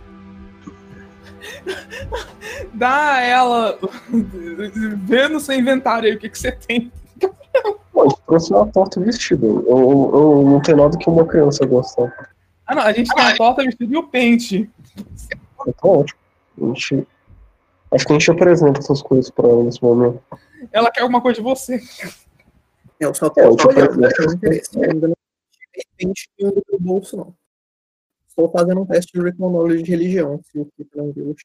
[2.81, 3.79] Dá a ela.
[5.05, 6.90] Vê no seu inventário aí o que, que você tem.
[7.21, 9.45] Gente trouxe uma torta vestida.
[9.45, 12.11] Eu, eu, eu não tenho nada que uma criança gostar.
[12.66, 14.71] Ah, não, a gente tem a torta, vestido e o pente.
[15.69, 16.19] Então, ótimo.
[16.59, 17.07] A gente,
[17.93, 20.23] acho que a gente apresenta essas coisas pra ela nesse momento.
[20.73, 21.83] Ela quer alguma coisa de você.
[22.99, 24.71] É, eu só É, eu tô te olhando, interesse.
[24.75, 25.14] Eu ainda não
[25.99, 27.35] pente nenhum do meu bolso, não.
[28.27, 31.37] Estou fazendo um teste de Recon Knowledge de religião, se o Kito não viu.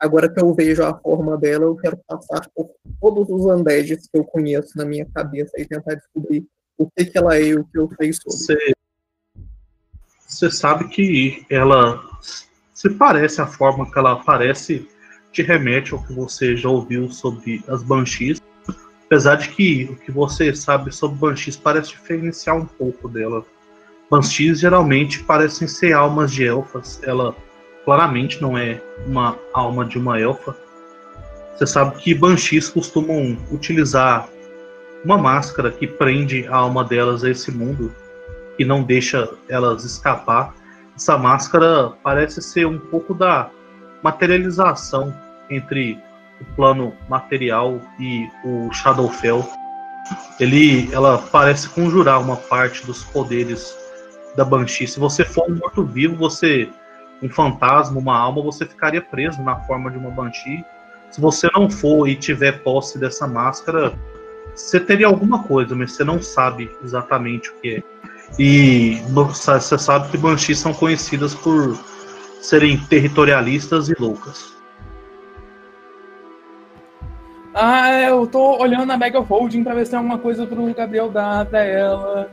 [0.00, 4.18] Agora que eu vejo a forma dela, eu quero passar por todos os undeads que
[4.18, 6.46] eu conheço na minha cabeça e tentar descobrir
[6.78, 8.38] o que, que ela é e o que eu sei sobre.
[8.38, 8.72] Você,
[10.26, 12.02] você sabe que ela
[12.72, 14.88] se parece a forma que ela aparece
[15.32, 18.40] te remete ao que você já ouviu sobre as Banshees.
[19.04, 23.44] Apesar de que o que você sabe sobre Banshees parece diferenciar um pouco dela.
[24.10, 27.00] Banshees geralmente parecem ser almas de elfas.
[27.02, 27.36] Ela
[27.84, 30.56] claramente não é uma alma de uma elfa.
[31.54, 34.28] Você sabe que Banshees costumam utilizar
[35.04, 37.94] uma máscara que prende a alma delas a esse mundo
[38.58, 40.54] e não deixa elas escapar.
[40.96, 43.50] Essa máscara parece ser um pouco da
[44.02, 45.14] materialização
[45.48, 45.98] entre
[46.40, 49.46] o plano material e o Shadowfell.
[50.38, 53.74] Ele, ela parece conjurar uma parte dos poderes
[54.36, 54.86] da Banshee.
[54.86, 56.68] Se você for um morto-vivo, você
[57.22, 60.64] um fantasma, uma alma, você ficaria preso na forma de uma Banshee.
[61.10, 63.92] Se você não for e tiver posse dessa máscara,
[64.54, 67.82] você teria alguma coisa, mas você não sabe exatamente o que é.
[68.38, 71.76] E você sabe que Banshees são conhecidas por
[72.40, 74.54] serem territorialistas e loucas.
[77.52, 81.10] Ah, eu tô olhando Bag of Holding pra ver se tem alguma coisa pro Gabriel
[81.10, 82.30] dar pra ela.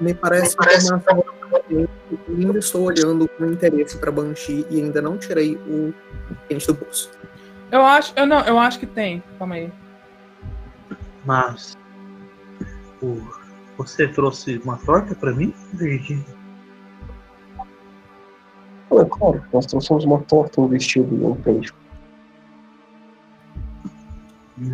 [0.00, 1.24] Me parece que informação
[1.68, 1.88] eu
[2.28, 5.92] ainda estou olhando com interesse para Banshee e ainda não tirei o
[6.48, 7.10] pente do bolso.
[7.70, 8.12] Eu acho.
[8.16, 9.22] Eu não, eu acho que tem.
[9.38, 9.72] Calma aí.
[11.24, 11.76] Mas
[13.02, 13.20] o-
[13.76, 16.24] você trouxe uma torta pra mim, Virgínia?
[18.92, 21.72] É claro, nós trouxemos uma torta, um vestido e um pente.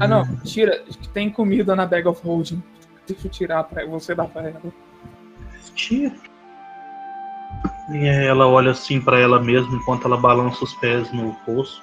[0.00, 0.24] Ah, não.
[0.38, 0.82] Tira.
[1.12, 2.62] Tem comida na Bag of Holding.
[3.06, 4.62] Deixa eu tirar pra você dar pra ela.
[5.76, 6.12] Tia.
[7.90, 11.82] E ela olha assim pra ela mesma enquanto ela balança os pés no poço.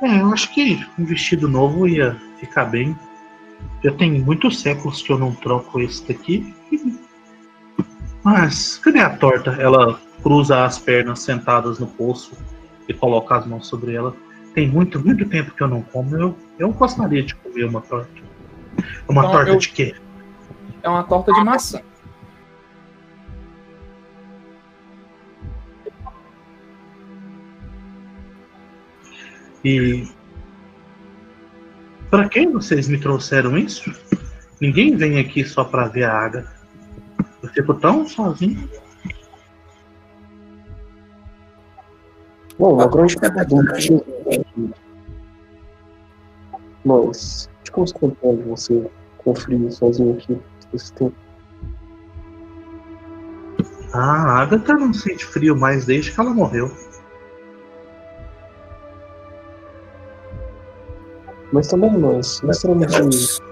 [0.00, 2.96] É, eu acho que um vestido novo ia ficar bem.
[3.82, 6.54] Já tem muitos séculos que eu não troco esse daqui.
[8.22, 9.50] Mas cadê a torta?
[9.60, 12.32] Ela cruza as pernas sentadas no poço
[12.88, 14.14] e coloca as mãos sobre ela.
[14.54, 16.16] Tem muito, muito tempo que eu não como.
[16.16, 18.10] Eu, eu gostaria de comer uma torta.
[19.08, 19.94] Uma Então, torta eu- de quê?
[20.82, 21.80] É uma torta de maçã.
[29.64, 30.08] E
[32.10, 33.92] para quem vocês me trouxeram isso?
[34.60, 36.58] Ninguém vem aqui só para ver a Agatha.
[37.42, 38.68] Eu fico tão sozinho.
[42.58, 43.26] Bom, uma grande que
[46.84, 50.40] nós ficamos com pena de você com frio sozinho aqui
[50.72, 51.14] esse tempo.
[53.92, 56.70] Ah, a Agatha não sente frio mais desde que ela morreu.
[61.52, 62.98] Mas também nós, nós teremos de...
[62.98, 63.42] Temos,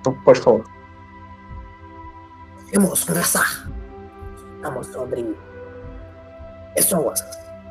[0.00, 0.64] Então, Pode falar.
[2.70, 3.68] temos conversar.
[4.56, 5.36] Estamos sobre
[6.74, 7.20] pessoas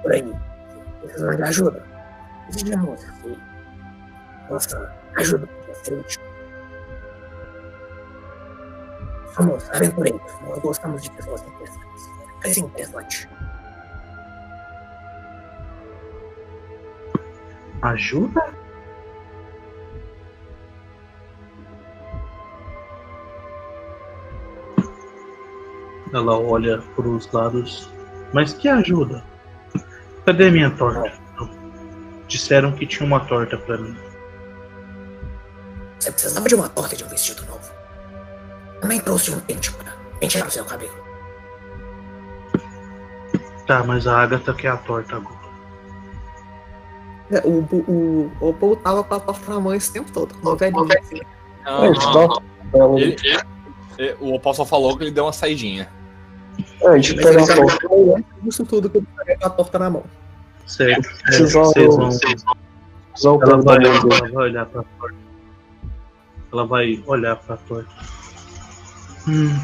[0.02, 1.86] por aí que precisam de ajuda.
[2.50, 3.38] Desejamos que
[4.50, 6.06] nossa ajuda útil.
[9.36, 12.10] Somos aventureiros, nós gostamos de pessoas interessantes.
[12.42, 13.30] Parece interessante.
[17.82, 18.54] Ajuda?
[26.14, 27.90] Ela olha para os lados.
[28.34, 29.24] Mas que ajuda?
[30.26, 31.14] Cadê minha torta?
[32.28, 33.98] Disseram que tinha uma torta pra mim.
[36.00, 37.72] Você precisava de uma torta de um vestido novo.
[38.82, 40.96] Também trouxe um pente para pentear o seu cabelo.
[43.66, 45.37] Tá, mas a Agatha quer a torta agora.
[47.32, 50.34] É, O, o, o Paul tava com a torta na mão esse tempo todo.
[50.44, 50.88] O velhinho.
[51.66, 52.42] Não, É, não, não.
[52.74, 53.00] ela.
[53.02, 53.44] Ele- ele-
[53.98, 55.90] ele- o Opal só falou que ele deu uma saidinha.
[56.82, 60.04] É, a gente pega falou isso tudo que ele pega com a torta na mão.
[60.66, 61.08] Certo.
[61.08, 62.10] É, Precisar- vocês vão.
[63.42, 65.16] Ela vai, ela vai olhar pra torta.
[66.54, 67.90] Ela vai olhar pra torta.
[69.28, 69.60] Hum.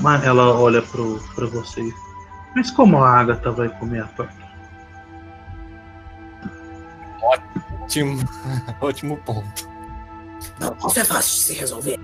[0.00, 1.92] Mas ela olha pro, pra vocês.
[2.54, 4.43] Mas como a Agatha vai comer a torta?
[7.24, 8.18] Ótimo,
[8.80, 9.68] ótimo ponto.
[10.60, 12.00] Não, isso é fácil de se resolver.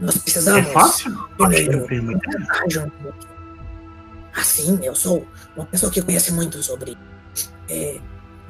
[0.00, 0.68] Nós precisamos.
[0.68, 1.28] É fácil?
[1.36, 1.86] Primeiro,
[2.68, 3.14] junto.
[4.34, 6.98] Assim, eu sou uma pessoa que conhece muito sobre
[7.68, 8.00] é,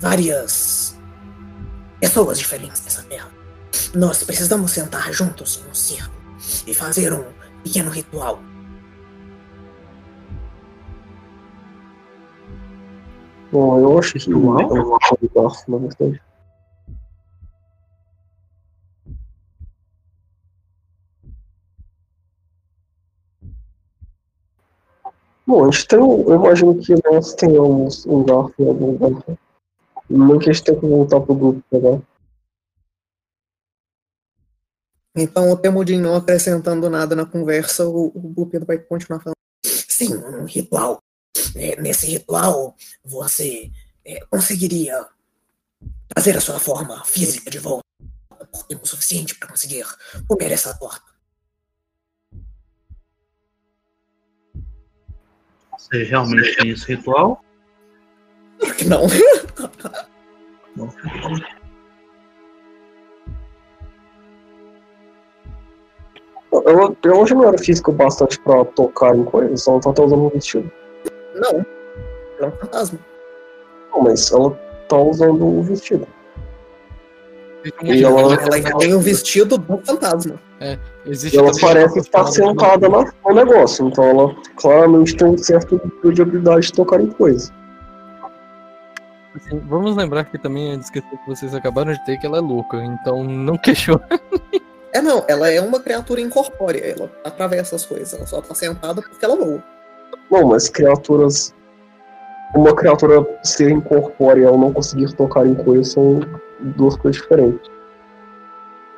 [0.00, 0.96] várias
[2.00, 3.30] pessoas diferentes dessa terra.
[3.94, 6.24] Nós precisamos sentar juntos em um círculo
[6.66, 7.24] e fazer um
[7.62, 8.42] pequeno ritual.
[13.54, 14.72] Bom, eu acho que é Ritual?
[14.74, 16.20] um garfo, na verdade.
[25.46, 29.38] Bom, a gente tem, um- eu imagino que nós tenhamos um garfo em algum lugar.
[30.10, 32.00] Nem que a gente tenha que voltar pro grupo pegar.
[35.16, 39.36] Então o Temudin não acrescentando nada na conversa, o, o Bupido vai continuar falando.
[39.64, 41.00] Sim, um ritual.
[41.56, 43.70] É, nesse ritual, você
[44.04, 45.06] é, conseguiria
[46.08, 47.84] trazer a sua forma física de volta
[48.52, 49.84] por tempo suficiente para conseguir
[50.28, 51.14] comer essa torta.
[55.78, 57.44] Você realmente tem esse ritual?
[58.58, 59.06] Claro que não.
[60.76, 60.88] Não.
[66.66, 70.02] Ela, ela já não era física o bastante pra tocar em coisas, ela tá até
[70.02, 70.72] usando um vestido.
[71.34, 71.64] Não.
[72.38, 72.98] Ela é um fantasma.
[73.92, 74.50] Não, mas ela
[74.88, 76.06] tá usando o vestido.
[77.64, 80.38] Existe E um ela- Ela ainda tem o vestido do fantasma.
[81.06, 85.80] existe E ela parece estar sentada na- no negócio, então ela claramente tem um certo
[85.82, 87.50] nível de habilidade de tocar em coisas.
[89.34, 92.40] Assim, vamos lembrar que também a descrição que vocês acabaram de ter que ela é
[92.40, 94.06] louca, então não questiona.
[94.92, 99.02] É não, ela é uma criatura incorpórea, ela atravessa as coisas, ela só tá sentada
[99.02, 99.62] porque ela voa.
[100.30, 101.54] Não, mas criaturas.
[102.54, 106.20] Uma criatura ser incorpórea ela não conseguir tocar em coisas são
[106.76, 107.70] duas coisas diferentes.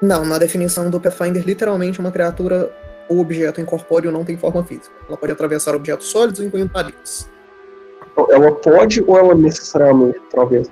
[0.00, 2.70] Não, na definição do Pathfinder, literalmente uma criatura
[3.08, 4.94] ou objeto incorpóreo não tem forma física.
[5.08, 7.30] Ela pode atravessar objetos sólidos, incluindo paredes.
[8.12, 10.70] Então, ela pode ou ela necessariamente atravessa?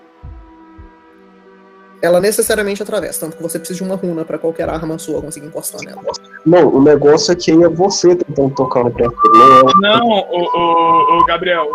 [2.05, 5.47] Ela necessariamente atravessa, tanto que você precisa de uma runa pra qualquer arma sua conseguir
[5.47, 6.03] encostar nela.
[6.45, 11.17] Não, o negócio é que aí é você tentando tocar na criatura, não é o,
[11.17, 11.67] o, o Gabriel.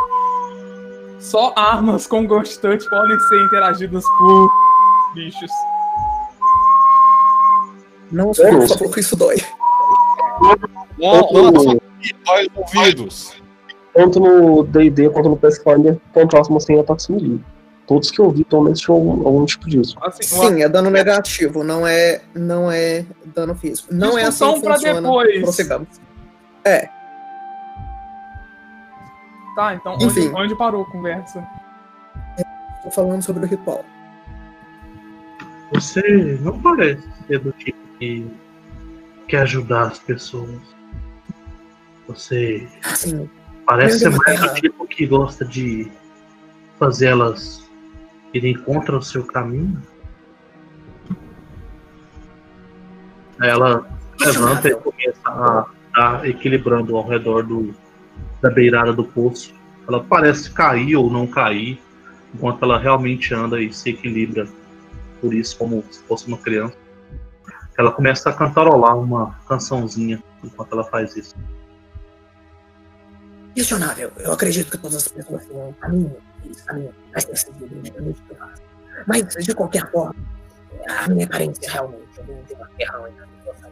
[1.20, 4.52] Só armas com Ghost Touch podem ser interagidas por
[5.16, 5.52] bichos.
[8.12, 8.78] Não, É, por isso.
[8.78, 9.36] favor, isso dói.
[11.00, 11.82] Não, Tanto não, no-
[12.26, 13.34] dói os ouvidos.
[13.94, 17.42] Tanto no DD quanto no Pathfinder, fantasmas têm ataques melee.
[17.90, 19.98] Todos que eu vi, pelo menos, tinham algum, algum tipo disso.
[20.00, 23.92] Assim, uma Sim, é dano negativo, não é, não é dano físico.
[23.92, 25.02] Não é assim que pra funciona.
[25.02, 25.42] depois.
[25.42, 25.88] Prossigamos.
[29.56, 30.32] Tá, então onde, Enfim.
[30.36, 31.44] onde parou a conversa?
[32.84, 33.84] Tô falando sobre o ritual.
[35.74, 38.32] Você não parece ser do tipo que
[39.28, 40.60] quer ajudar as pessoas.
[42.08, 43.28] Você Assim,
[43.66, 45.92] parece ser mais do tipo que gosta de
[46.78, 47.08] fazer
[48.30, 49.82] elas irem contra o seu caminho.
[53.42, 53.88] Ela
[54.20, 57.74] levanta e começa a estar equilibrando ao redor do,
[58.42, 59.54] da beirada do poço.
[59.88, 61.80] Ela parece cair ou não cair,
[62.34, 64.48] enquanto ela realmente anda e se equilibra
[65.22, 66.78] por isso, como se fosse uma criança.
[67.78, 71.36] Ela começa a cantarolar uma cançãozinha enquanto ela faz isso.
[73.56, 74.12] questionável.
[74.18, 76.16] Eu acredito que todas as pessoas têm um caminho,
[79.08, 80.16] Mas, de qualquer forma,
[80.88, 83.00] a minha carência realmente vem de uma terra
[83.50, 83.72] pessoas são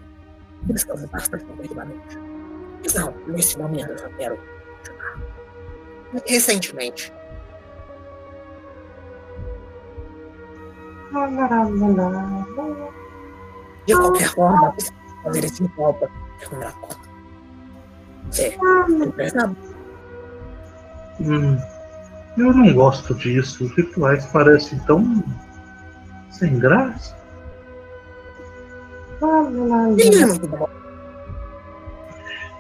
[0.64, 2.18] descansam bastante completamente.
[2.84, 4.40] Mas não, nesse momento eu só quero
[4.82, 6.24] ajudar.
[6.26, 7.14] Recentemente,
[13.86, 16.10] de qualquer forma, eu preciso fazer esse ritual para
[16.40, 17.08] terminar a conta.
[18.40, 19.56] É, pesado.
[21.20, 21.58] Hum,
[22.38, 23.66] eu não gosto disso.
[23.66, 25.24] Os rituais parecem tão.
[26.30, 27.18] sem graça.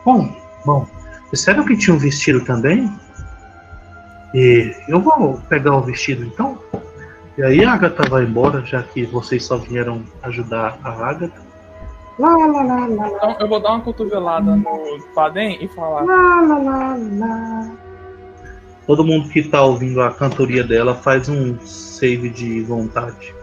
[0.03, 0.87] Bom, bom.
[1.31, 2.91] Disseram que tinha um vestido também?
[4.33, 6.57] E eu vou pegar o vestido então.
[7.37, 11.45] E aí a Agatha vai embora, já que vocês só vieram ajudar a Agatha.
[12.17, 16.01] Lá, lá, lá, lá, lá, Então eu vou dar uma cotovelada no Padem e falar.
[16.03, 17.86] lá, lá, lá, lá.
[18.87, 23.35] Todo mundo que tá ouvindo a cantoria dela faz um save de vontade.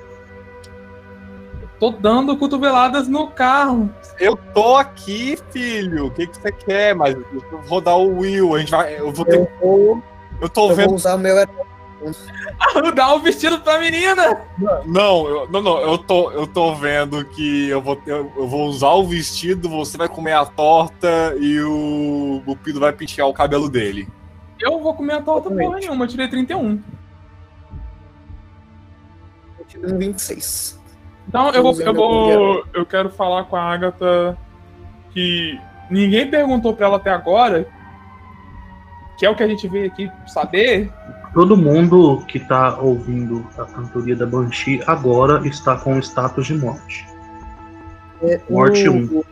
[1.78, 3.90] Tô dando cotoveladas no carro.
[4.18, 6.06] Eu tô aqui, filho.
[6.06, 6.94] O que, que você quer?
[6.94, 8.54] Mas eu vou dar o Will.
[8.54, 8.98] A gente vai.
[8.98, 9.38] Eu vou ter.
[9.38, 10.02] Eu vou,
[10.40, 10.86] Eu tô eu vendo.
[10.86, 11.36] vou usar o meu
[12.94, 14.40] Dá o vestido pra menina.
[14.86, 15.78] Não, eu, não, não.
[15.78, 19.68] Eu tô, eu tô vendo que eu vou, eu, eu vou usar o vestido.
[19.68, 24.08] Você vai comer a torta e o Bupido vai pentear o cabelo dele.
[24.64, 26.80] Eu vou comer a torta porra nenhuma, eu tirei 31.
[29.76, 30.80] no 26.
[31.28, 32.64] Então eu vou, eu vou.
[32.72, 34.36] Eu quero falar com a Agatha
[35.10, 35.58] que
[35.90, 37.66] ninguém perguntou pra ela até agora.
[39.18, 40.92] Que é o que a gente veio aqui saber.
[41.32, 46.54] Todo mundo que tá ouvindo a cantoria da Banshee agora está com o status de
[46.54, 47.06] morte.
[48.22, 49.04] É, Morte o- um.
[49.18, 49.24] o-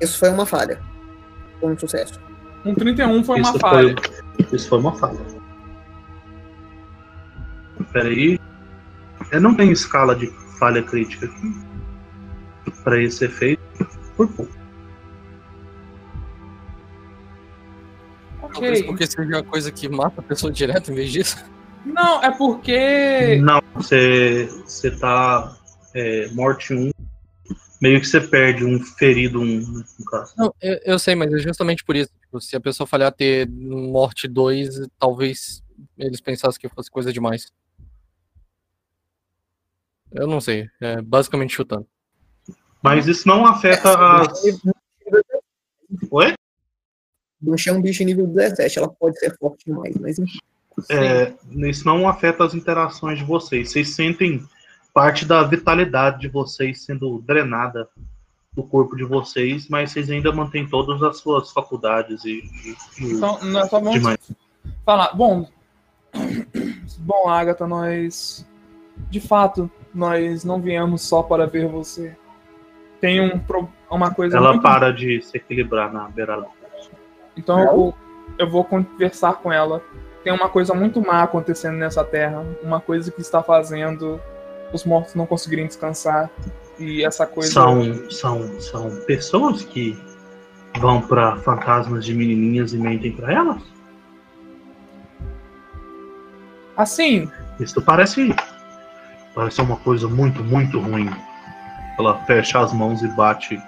[0.00, 0.80] Isso foi uma falha.
[1.60, 2.20] Foi um sucesso.
[2.64, 3.94] Um 31 foi uma isso, falha.
[3.96, 5.20] Foi, isso foi uma falha.
[7.92, 8.40] Peraí.
[9.30, 10.26] Eu não tenho escala de
[10.58, 11.54] falha crítica aqui.
[12.82, 13.62] Para esse efeito.
[14.16, 14.52] Por pouco.
[18.40, 18.84] Talvez Ok.
[18.84, 21.44] porque seja a coisa que mata a pessoa direto em vez disso.
[21.84, 23.40] Não, é porque.
[23.42, 25.56] Não, você, você tá
[25.92, 26.90] é, morte 1.
[27.84, 30.32] Meio que você perde um ferido 1, né, no caso.
[30.38, 32.10] Não, eu, eu sei, mas é justamente por isso.
[32.18, 35.62] Tipo, se a pessoa falhar ter morte 2, talvez
[35.98, 37.52] eles pensassem que fosse coisa demais.
[40.10, 40.70] Eu não sei.
[40.80, 41.86] É basicamente chutando.
[42.82, 44.42] Mas isso não afeta as.
[46.10, 46.32] Oi?
[47.38, 50.38] Banshee é um bicho nível 17, ela pode ser forte demais, mas enfim.
[50.90, 51.34] É,
[51.68, 53.72] isso não afeta as interações de vocês.
[53.72, 54.42] Vocês sentem
[54.94, 57.88] parte da vitalidade de vocês sendo drenada
[58.52, 62.44] do corpo de vocês, mas vocês ainda mantêm todas as suas faculdades e,
[63.00, 64.20] e- Então, nós só vamos demais.
[64.86, 65.12] falar.
[65.14, 65.48] Bom.
[67.00, 68.48] Bom, Agatha, nós.
[69.10, 72.16] De fato, nós não viemos só para ver você.
[73.00, 73.40] Tem um,
[73.90, 76.46] uma coisa Ela muito para de se equilibrar na beirada.
[77.36, 77.94] Então eu vou,
[78.38, 79.82] eu vou conversar com ela.
[80.22, 82.46] Tem uma coisa muito má acontecendo nessa terra.
[82.62, 84.20] Uma coisa que está fazendo
[84.76, 86.30] os mortos não conseguirem descansar.
[86.78, 87.52] E essa coisa.
[87.52, 89.96] São, são, são pessoas que
[90.78, 93.62] vão pra fantasmas de menininhas e mentem pra elas?
[96.76, 98.34] Assim, Isso parece.
[99.34, 101.08] Parece uma coisa muito, muito ruim.
[101.98, 103.60] Ela fecha as mãos e bate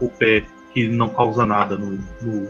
[0.00, 1.92] o pé que não causa nada no,
[2.22, 2.48] no,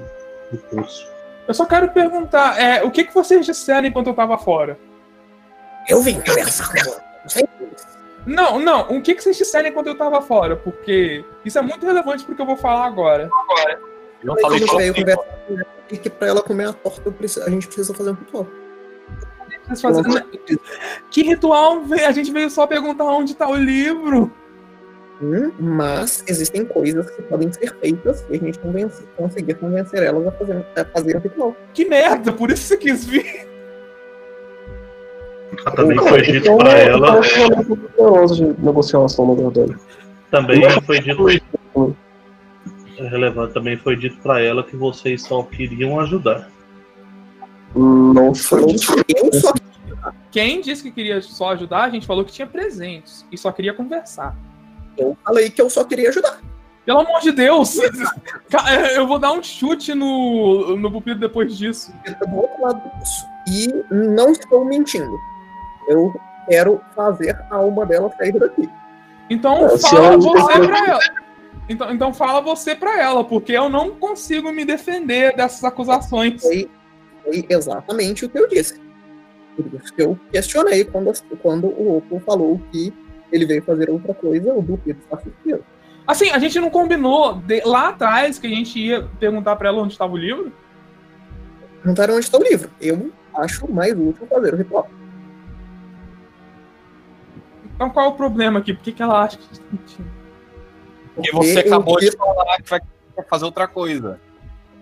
[0.53, 1.07] no pulso.
[1.47, 4.79] eu só quero perguntar: é, o que, que vocês disseram enquanto eu estava fora?
[5.89, 7.05] Eu vim conversar com ela.
[8.27, 8.59] Não.
[8.59, 10.57] Não, não, o que, que vocês disseram enquanto eu estava fora?
[10.57, 13.29] Porque isso é muito relevante pro que eu vou falar agora.
[14.22, 16.43] Eu Aí falei a gente só veio assim, conversar com ela e que pra ela
[16.43, 18.47] comer a torta preciso- a gente precisa fazer um ritual.
[19.81, 20.03] Fazem-
[21.11, 21.83] Que ritual?
[22.07, 24.31] A gente veio só perguntar onde tá o livro.
[25.22, 30.27] Hum, Mas existem coisas que podem ser feitas e a gente convence- conseguir convencer elas
[30.27, 31.57] a fazer, a fazer o ritual.
[31.72, 33.47] Que merda, por isso você quis vir.
[35.64, 37.09] Ah, Também foi dito Então, pra eu ela.
[37.09, 39.76] ela pouco poderosa de negociação, na verdade.
[40.30, 41.96] Também foi dito.
[42.98, 43.55] É relevante.
[43.55, 46.48] Também foi dito pra ela que vocês só queriam ajudar.
[47.74, 48.92] Não Foi dito,
[50.30, 53.74] Quem disse que queria só ajudar, a gente falou que tinha presentes e só queria
[53.74, 54.36] conversar.
[54.96, 56.40] eu falei que eu só queria ajudar.
[56.86, 57.76] Pelo amor de Deus!
[58.68, 61.92] É, Eu vou dar um chute no, no pupilo depois disso.
[62.28, 63.26] Do outro lado disso.
[63.48, 65.11] E não estou mentindo.
[65.89, 66.12] Eu
[66.49, 68.68] quero fazer a alma dela sair daqui.
[69.30, 71.01] Então É, fala você pra ela.
[71.68, 76.43] Então, então fala você pra ela, porque eu não consigo me defender dessas acusações.
[76.43, 76.70] Foi,
[77.22, 78.78] foi exatamente o que eu disse.
[79.57, 82.93] Por isso que eu questionei quando, quando o Opal falou que
[83.32, 85.62] ele veio fazer outra coisa, o Dupido está surpreso.
[86.07, 89.80] Assim, a gente não combinou de- lá atrás que a gente ia perguntar pra ela
[89.80, 90.53] onde estava o livro?
[91.82, 92.70] Perguntaram onde está o livro.
[92.80, 94.89] Eu acho mais útil fazer o ritual.
[97.75, 98.72] Então qual é o problema aqui?
[98.72, 100.11] Por que, que ela acha que a gente tá mentindo?
[101.14, 102.81] Porque você acabou de falar que vai
[103.29, 104.20] fazer outra coisa.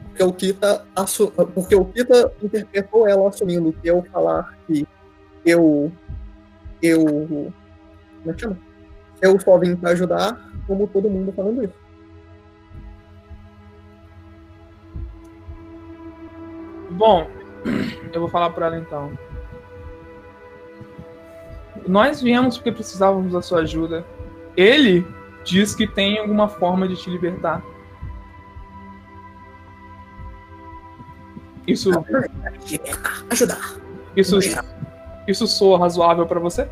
[0.09, 1.31] Porque o Kita, assu...
[1.31, 4.87] porque o Kita interpretou ela assumindo que eu falar que
[5.45, 5.93] eu.
[6.83, 7.05] Eu.
[7.05, 7.55] Como
[8.27, 8.59] é que chama?
[9.21, 11.75] Eu só vim pra ajudar, como todo mundo falando isso.
[16.91, 17.27] Bom,
[18.13, 19.17] eu vou falar pra ela então.
[21.87, 24.05] Nós viemos porque precisávamos da sua ajuda.
[24.57, 25.07] Ele
[25.45, 27.63] diz que tem alguma forma de te libertar.
[31.67, 31.91] Isso,
[33.31, 33.77] ajudar.
[34.17, 34.39] isso,
[35.29, 36.69] isso soa razoável pra você?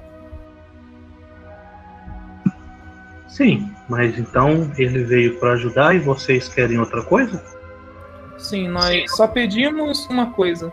[3.28, 7.42] Sim, mas então ele veio para ajudar e vocês querem outra coisa?
[8.36, 10.72] Sim, nós só pedimos uma coisa.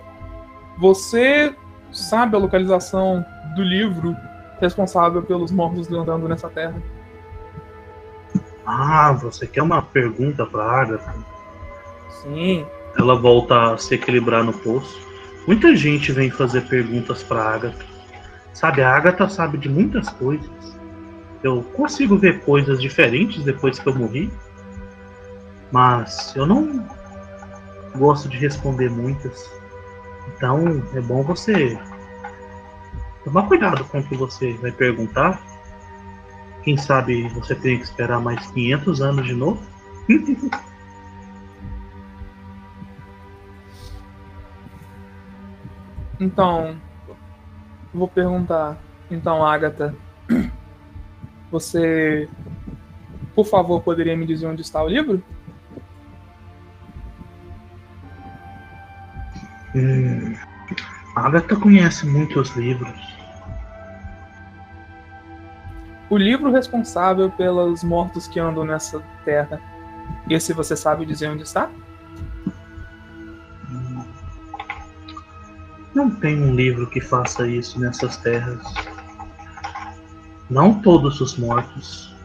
[0.80, 1.56] Você
[1.92, 3.26] sabe a localização
[3.58, 4.16] do livro
[4.62, 6.82] responsável pelos mortos andando nessa terra?
[8.66, 11.16] Ah, você quer uma pergunta para Agatha?
[12.22, 12.66] Sim.
[12.98, 15.00] Ela volta a se equilibrar no poço.
[15.48, 17.86] Muita gente vem fazer perguntas para Agatha.
[18.54, 20.50] Sabe, a Agatha sabe de muitas coisas.
[21.44, 24.32] Eu consigo ver coisas diferentes depois que eu morri.
[25.72, 26.86] Mas eu não
[27.96, 29.50] gosto de responder muitas.
[30.36, 31.78] Então é bom você
[33.28, 35.42] tomar cuidado com o que você vai perguntar.
[36.64, 39.62] Quem sabe você tem que esperar mais 500 anos de novo?
[46.20, 46.76] Então,
[47.94, 48.76] vou perguntar.
[49.12, 49.94] Então, Agatha,
[51.52, 52.28] você,
[53.36, 55.22] por favor, poderia me dizer onde está o livro?
[59.76, 60.34] Hum,
[61.16, 63.17] a Agatha conhece muitos livros.
[66.18, 69.62] O livro responsável pelos mortos que andam nessa terra.
[70.28, 71.70] Esse você sabe dizer onde está?
[75.94, 78.64] Não tem um livro que faça isso nessas terras.
[80.50, 82.16] Não todos os mortos.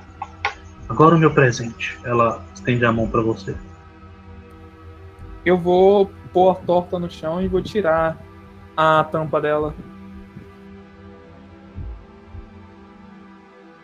[0.89, 2.01] Agora o meu presente.
[2.03, 3.55] Ela estende a mão para você.
[5.45, 8.17] Eu vou pôr a torta no chão e vou tirar
[8.75, 9.75] a tampa dela.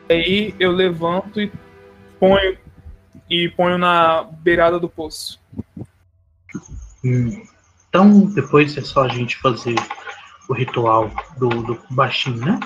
[0.09, 1.53] Aí eu levanto e
[2.19, 2.59] ponho
[3.29, 5.41] e ponho na beirada do poço.
[7.05, 7.43] Hum,
[7.89, 9.75] Então depois é só a gente fazer
[10.49, 12.59] o ritual do, do baixinho, né?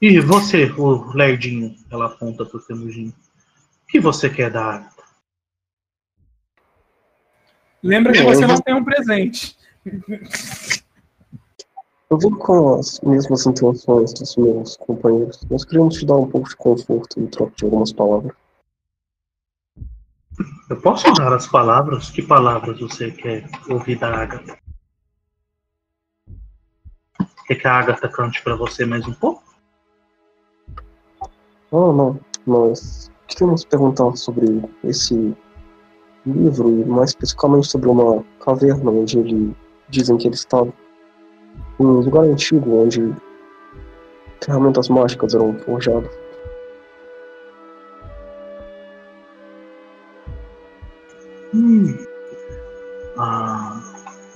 [0.00, 3.08] E você, o lerdinho, ela aponta pro Temujin.
[3.08, 5.02] O que você quer da Agatha?
[7.82, 9.56] Lembra que você não tem um presente.
[12.12, 15.42] Eu vou com as mesmas intenções dos meus companheiros.
[15.50, 18.36] Nós queríamos te dar um pouco de conforto em troca de algumas palavras.
[20.68, 22.10] Eu posso dar as palavras?
[22.10, 24.58] Que palavras você quer ouvir da Agatha?
[27.46, 29.42] Quer que a Agatha cante pra você mais um pouco?
[31.22, 32.20] Ah, não.
[32.46, 35.34] Nós queríamos perguntar sobre esse
[36.26, 39.56] livro mais especificamente sobre uma caverna onde ele
[39.88, 40.81] dizem que ele estava.
[41.82, 43.12] Um lugar antigo onde
[44.40, 46.16] ferramentas mágicas eram forjadas.
[51.52, 51.98] Hum.
[53.18, 53.80] Ah,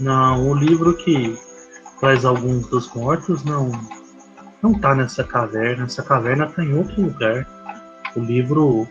[0.01, 1.38] não, o livro que
[2.01, 3.70] traz alguns dos mortos não
[4.61, 5.84] não tá nessa caverna.
[5.84, 7.47] Essa caverna tá em outro lugar.
[8.16, 8.88] O livro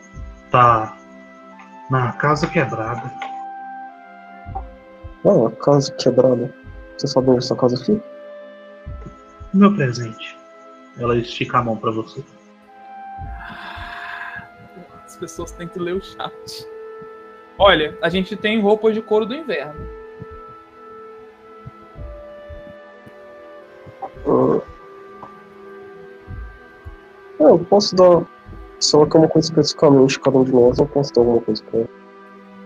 [0.50, 0.98] tá
[1.92, 3.12] na casa quebrada.
[5.26, 6.54] Ah, a casa quebrada.
[6.98, 8.15] Você sabe onde essa casa fica?
[9.56, 10.38] Meu presente.
[11.00, 12.22] Ela estica a mão pra você.
[15.06, 16.68] As pessoas têm que ler o chat.
[17.58, 19.88] Olha, a gente tem roupas de couro do inverno.
[27.40, 28.26] Eu posso dar.
[28.78, 31.64] Se ela quer uma coisa especificamente, cada um de nós, eu posso dar alguma coisa
[31.64, 31.90] pra ela.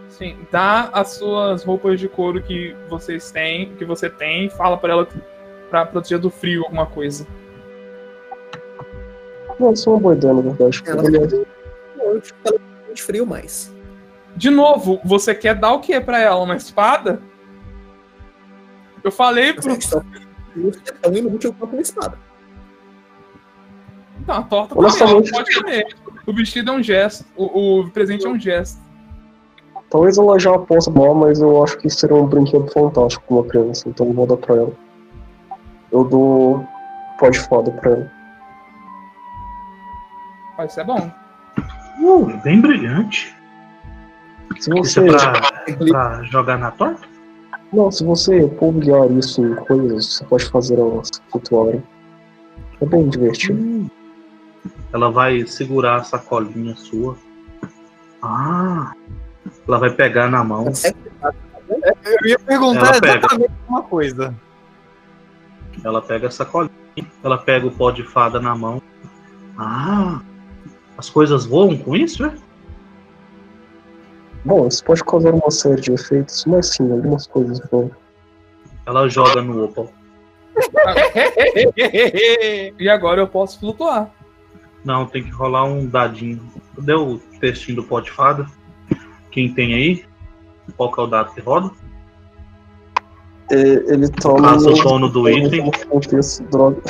[0.07, 4.75] Sim, dá as suas roupas de couro que vocês têm, que você tem, e fala
[4.75, 5.07] pra ela
[5.69, 7.25] pra proteger do frio alguma coisa.
[9.59, 10.81] Não, isso é uma boa ideia, na verdade.
[10.85, 13.73] Ela ela tem de frio mais.
[14.35, 16.41] De novo, você quer dar o que pra ela?
[16.43, 17.21] Uma espada?
[19.03, 19.73] Eu falei pro.
[19.73, 22.17] É tão inútil quanto uma espada.
[24.27, 25.87] Não, a torta também, ela Honestamente- pode comer.
[26.25, 27.25] O vestido é um gesto.
[27.35, 28.79] O, o presente é um gesto.
[29.89, 33.35] talvez ela já possa mal, mas eu acho que isso seria um brinquedo fantástico pra
[33.35, 34.71] uma criança, então eu vou dar pra ela.
[35.91, 36.67] Eu dou
[37.19, 38.11] pó de fada pra ela.
[40.57, 41.11] Mas isso é bom.
[42.01, 43.35] Uh, bem brilhante.
[44.59, 45.07] Se Isso você.
[45.09, 45.41] é pra
[45.91, 47.07] pra jogar na torta?
[47.71, 51.83] Não, se você polvilhar isso em coisas, você pode fazer elas flutuarem.
[52.81, 53.89] É bem divertido.
[54.91, 57.15] Ela vai segurar a sacolinha sua.
[58.23, 58.91] Ah!
[59.67, 60.65] Ela vai pegar na mão.
[61.69, 63.17] Eu ia perguntar Ela pega.
[63.19, 64.33] exatamente uma coisa.
[65.83, 66.71] Ela pega a sacolinha.
[67.23, 68.81] Ela pega o pó de fada na mão.
[69.57, 70.21] Ah!
[70.97, 72.35] As coisas voam com isso, é?
[74.43, 77.91] Bom, isso pode causar uma série de efeitos, mas sim, algumas coisas vão.
[78.85, 79.91] Ela joga no Opal.
[82.79, 84.11] E agora eu posso flutuar.
[84.83, 86.41] Não, tem que rolar um dadinho.
[86.75, 88.45] Cadê o textinho do pó de fada?
[89.31, 90.05] Quem tem aí?
[90.75, 91.71] Qual que é o dado que roda?
[93.51, 93.55] É,
[93.91, 94.53] ele toma.
[94.53, 95.71] Passa o dono do item.
[95.89, 96.81] Contexto, droga.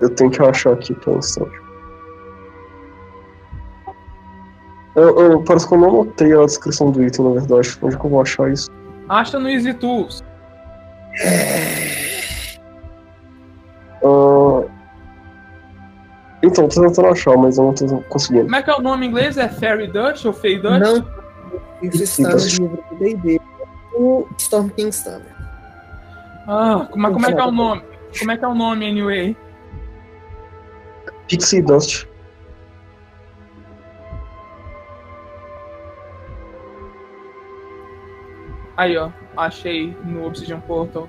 [0.00, 1.64] Eu tenho que achar aqui um instante.
[4.96, 7.78] Eu, eu, parece que eu não notei a descrição do item, na verdade.
[7.82, 8.70] Onde que eu vou achar isso?
[9.08, 10.22] Acha no Easy Tools.
[16.44, 18.44] Então, tô tentando achar, mas eu não tô conseguindo.
[18.44, 19.38] Como é que é o nome em inglês?
[19.38, 20.80] É Fairy Dutch ou Fey Dutch?
[20.80, 21.06] Não,
[21.82, 23.40] isso está no livro do D&D.
[23.94, 25.34] O Storm King Standard.
[26.46, 27.82] Ah, mas como é que é o nome?
[28.18, 29.36] Como é que é o nome, anyway?
[31.26, 32.06] Pixie Dust.
[38.76, 39.10] Aí, ó.
[39.36, 41.08] Achei no Obsidian Portal.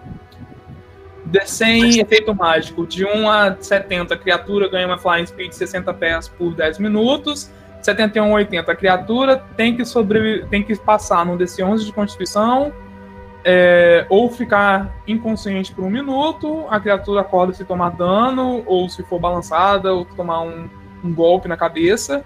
[1.31, 2.85] D100, efeito mágico.
[2.85, 6.79] De 1 a 70, a criatura ganha uma flying speed de 60 pés por 10
[6.79, 7.51] minutos.
[7.81, 12.71] 71 a 80, a criatura tem que, sobrevi- tem que passar no DC11 de Constituição.
[13.47, 16.65] é, ou ficar inconsciente por um minuto.
[16.67, 20.67] A criatura acorda se tomar dano, ou se for balançada, ou tomar um,
[21.03, 22.25] um golpe na cabeça.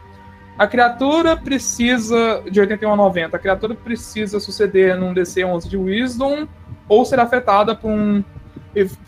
[0.58, 2.42] A criatura precisa.
[2.50, 6.48] De 81 a 90, a criatura precisa suceder num DC 11 de Wisdom
[6.88, 8.24] ou ser afetada por um,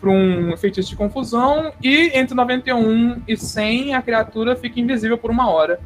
[0.00, 1.72] por um feitiço de confusão.
[1.82, 5.80] E entre 91 e 100, a criatura fica invisível por uma hora.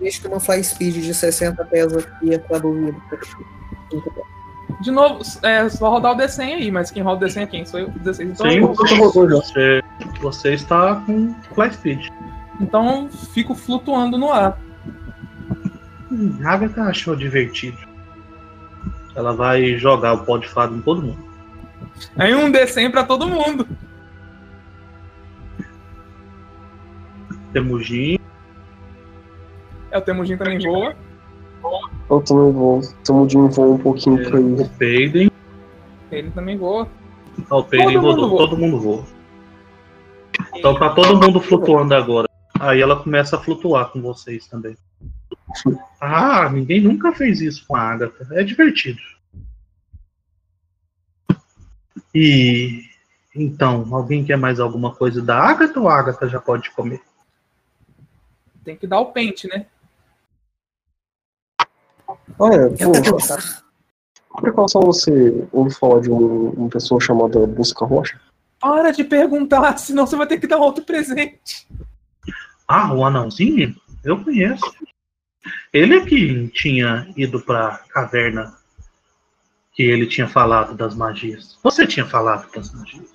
[0.00, 2.96] Deixa que uma fly speed de 60 pés aqui é traduzido.
[4.82, 7.64] De novo, é só rodar o D100 aí, mas quem roda o D100 é quem?
[7.64, 8.30] Sou eu, 16.
[8.30, 8.74] Então, Sim, eu-
[9.30, 9.82] você,
[10.20, 12.06] você está com fly speed.
[12.60, 14.58] então fico flutuando no ar.
[16.12, 17.78] Hum, a Agatha achou divertido.
[19.14, 21.25] Ela vai jogar o pó de fada em todo mundo.
[22.16, 23.66] Aí um D100 pra todo mundo.
[27.52, 28.18] Temujin,
[29.90, 30.94] É, o Temujin também voa.
[32.10, 32.80] Eu também vou.
[33.26, 34.68] De voo um pouquinho pra o ir.
[34.78, 35.30] Peiden.
[36.10, 36.86] Ele também voa.
[37.50, 38.38] Ah, o Peiden Todo mundo rodou, voa.
[38.38, 39.04] todo mundo voa.
[40.54, 42.28] Então tá todo mundo flutuando agora.
[42.60, 44.76] Aí ela começa a flutuar com vocês também.
[46.00, 48.26] Ah, ninguém nunca fez isso com a Agatha.
[48.32, 48.98] É divertido.
[52.18, 52.82] E
[53.34, 57.02] então, alguém quer mais alguma coisa da Agatha ou a Agatha já pode comer?
[58.64, 59.66] Tem que dar o pente, né?
[63.10, 63.62] Gostar.
[64.30, 68.18] por precaução você ouviu falar de um- uma pessoa chamada Busca Rocha?
[68.58, 71.68] Para de perguntar, senão você vai ter que dar outro presente.
[72.66, 73.76] Ah, o anãozinho?
[74.02, 74.64] Eu conheço.
[75.72, 78.56] Ele é que tinha ido pra caverna
[79.76, 81.58] que ele tinha falado das magias.
[81.62, 83.12] Você tinha falado das magias.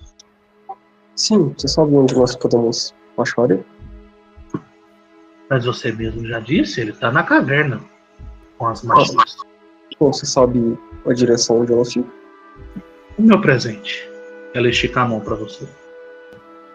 [1.16, 3.66] Sim, você sabe onde nós podemos achar ele?
[5.50, 7.80] Mas você mesmo já disse, ele tá na caverna
[8.56, 9.36] com as magias.
[9.98, 12.08] Você sabe a direção onde ela fica?
[13.18, 14.08] O meu presente.
[14.54, 15.68] Ela estica a mão pra você.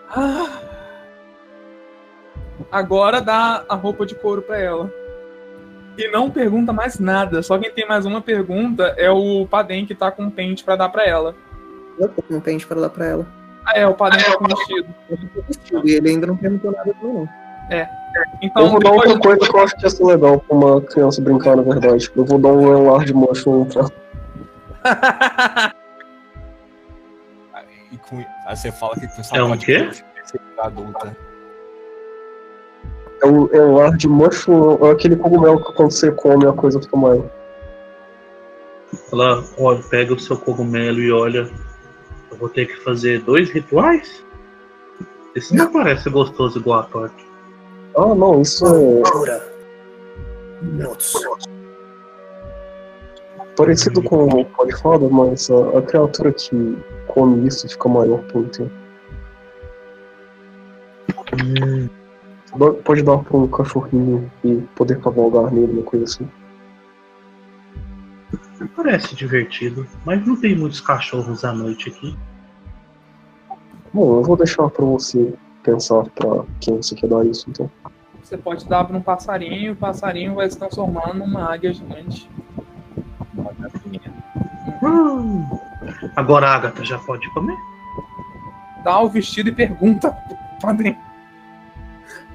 [0.10, 0.62] Ah.
[2.72, 4.92] Agora dá a roupa de couro pra ela.
[5.98, 7.42] E não pergunta mais nada.
[7.42, 10.76] Só quem tem mais uma pergunta é o Padem que tá com um pente pra
[10.76, 11.36] dar pra ela.
[12.00, 13.26] Eu tô com um pente para dar pra ela.
[13.66, 14.88] Ah, é, o Padem tá com vestido.
[15.10, 17.30] Eu tô com vestido e ele ainda não perguntou nada pra mim, não.
[17.72, 17.88] eu
[18.44, 21.22] Então, vou dar outra coisa que eu acho que ia ser legal pra uma criança
[21.22, 22.10] brincar, na verdade.
[22.16, 23.88] Eu vou dar um Leonard Mushroom pra
[27.92, 29.90] E com- Aí você fala que com É um quê?
[30.60, 31.18] adulta.
[33.22, 36.54] É o é o ar de mushroom, é aquele cogumelo que quando você come a
[36.54, 37.26] coisa fica maior.
[39.12, 41.50] Ela olha, pega o seu cogumelo e olha.
[42.32, 44.24] Eu vou ter que fazer dois rituais?
[45.36, 47.16] Esse não parece gostoso igual a torta.
[47.96, 49.58] Ah, não, isso é
[53.58, 58.48] parecido com o fada, mas a, a criatura que come isso fica maior por um
[58.50, 58.72] tempo.
[61.34, 61.90] Hum,
[62.84, 66.28] Pode dar pra um cachorrinho e poder cavalgar nele, uma coisa assim.
[68.76, 72.18] parece divertido, mas não tem muitos cachorros à noite aqui.
[73.94, 77.70] Bom, eu vou deixar pra você pensar pra quem você quer dar isso, então.
[78.24, 82.30] Você pode dar para um passarinho, o passarinho vai se transformar numa águia gigante.
[84.84, 85.48] Hum.
[86.16, 87.56] Agora a Agatha já pode comer?
[88.84, 91.07] Dá o vestido e pergunta pro padrinho.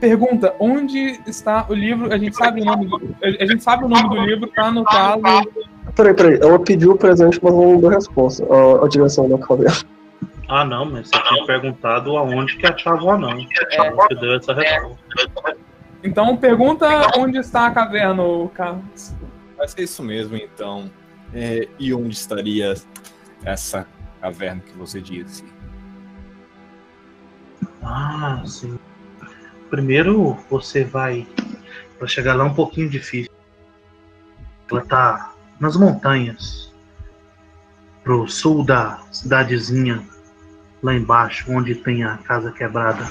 [0.03, 2.13] Pergunta, onde está o livro?
[2.13, 5.23] A gente sabe o nome do, a gente sabe o nome do livro, tá anotado.
[5.95, 8.45] Peraí, peraí, ela pediu o presente, mas não deu resposta.
[8.53, 9.77] A, a direção da caverna.
[10.49, 13.37] Ah, não, mas você tinha perguntado aonde que achava o anão.
[13.39, 15.57] Você deu essa resposta.
[16.03, 18.25] Então pergunta onde está a caverna,
[18.55, 19.15] Carlos.
[19.57, 20.91] Vai ser isso mesmo, então.
[21.33, 22.75] É, e onde estaria
[23.45, 23.87] essa
[24.21, 25.45] caverna que você disse?
[27.85, 28.77] Ah, sim.
[29.73, 31.27] Primeiro você vai.
[31.99, 33.33] Pra chegar lá é um pouquinho difícil.
[34.71, 36.71] Ela tá nas montanhas.
[38.05, 40.07] Pro sul da cidadezinha.
[40.83, 43.07] Lá embaixo, onde tem a casa quebrada.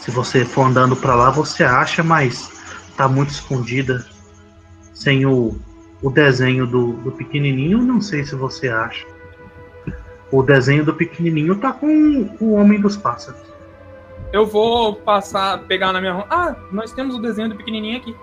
[0.00, 2.50] Se você for andando pra lá, você acha, mas
[2.96, 4.06] tá muito escondida.
[4.94, 5.60] Sem o,
[6.00, 9.06] o desenho do, do pequenininho, não sei se você acha.
[10.32, 13.49] O desenho do pequenininho tá com o Homem dos Pássaros.
[14.32, 16.26] Eu vou passar, pegar na minha mão.
[16.30, 18.16] Ah, nós temos o desenho do pequenininho aqui.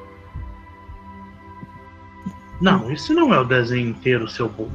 [2.61, 4.71] Não, isso não é o desenho inteiro, seu burro.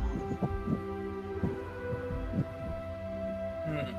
[3.66, 3.95] Hum.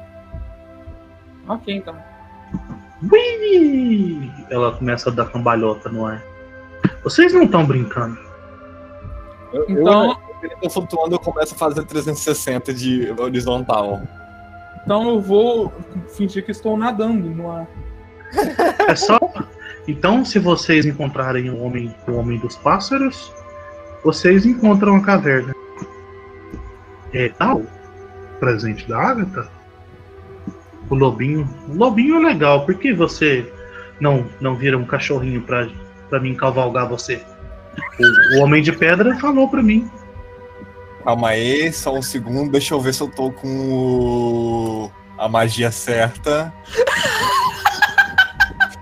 [1.50, 1.96] Ok, então.
[3.12, 4.32] Ui!
[4.50, 6.24] Ela começa a dar cambalhota no ar.
[7.04, 8.18] Vocês não estão brincando.
[9.52, 14.02] Eu, Então, eu, eu tô flutuando, eu começo a fazer 360 de horizontal.
[14.84, 15.74] Então eu vou
[16.16, 17.68] fingir que estou nadando no ar.
[18.88, 19.20] É só.
[19.88, 23.34] Então, se vocês encontrarem o homem, o homem dos pássaros,
[24.04, 25.54] vocês encontram a caverna.
[27.14, 27.62] É tal
[28.40, 29.48] presente da Agatha?
[30.90, 31.48] O lobinho.
[31.70, 32.66] O lobinho é legal.
[32.66, 33.52] Por que você
[34.00, 35.68] não não vira um cachorrinho pra,
[36.10, 37.22] pra mim cavalgar você?
[38.00, 39.90] O, o homem de pedra falou pra mim.
[41.04, 44.92] Calma aí, só um segundo, deixa eu ver se eu tô com o...
[45.18, 46.54] a magia certa.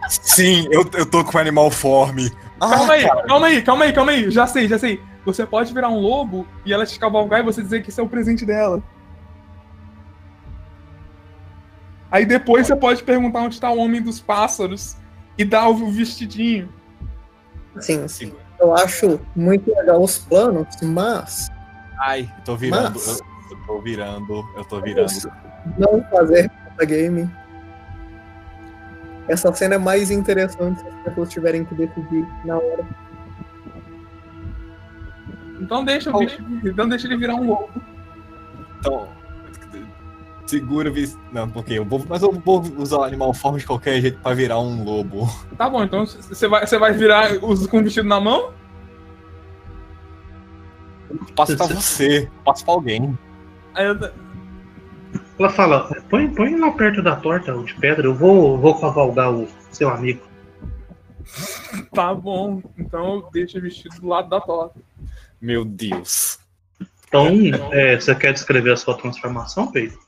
[0.08, 2.32] Sim, eu, eu tô com animal forme.
[2.60, 4.30] Ah, Calma aí, cara, calma aí, calma aí, calma aí.
[4.30, 5.02] Já sei, já sei.
[5.26, 8.04] Você pode virar um lobo e ela te cavalgar e você dizer que isso é
[8.04, 8.84] o presente dela.
[12.12, 14.96] Aí depois você pode perguntar onde está o homem dos pássaros
[15.38, 16.70] e dar o vestidinho.
[17.80, 18.34] Sim, sim.
[18.60, 21.50] Eu acho muito legal os planos, mas
[22.02, 23.26] Ai, eu tô virando, Mas- eu,
[23.58, 25.12] eu tô virando, eu tô virando.
[25.78, 27.30] não fazer metagame.
[29.28, 32.86] Essa cena é mais interessante se as pessoas tiverem que decidir na hora.
[35.60, 37.70] Então deixa, o bicho- então deixa ele virar um lobo.
[38.80, 39.08] Então,
[40.48, 40.94] segura o.
[41.32, 44.34] Não, porque eu vou, mas eu vou usar o animal forme de qualquer jeito pra
[44.34, 45.30] virar um lobo.
[45.56, 48.52] Tá bom, então você vai, você vai virar os- com o vestido na mão?
[51.36, 53.18] Passo pra você, passo pra alguém.
[53.74, 54.12] Aí eu-
[55.40, 58.06] Ela fala: põe, põe lá perto da torta, de pedra.
[58.08, 60.22] Eu vou, vou cavalgar o seu amigo.
[61.94, 62.62] tá bom.
[62.78, 64.80] Então eu deixo vestido do lado da torta.
[65.42, 66.40] Meu Deus.
[67.08, 67.28] Então,
[67.72, 70.00] é, você quer descrever a sua transformação, Pedro?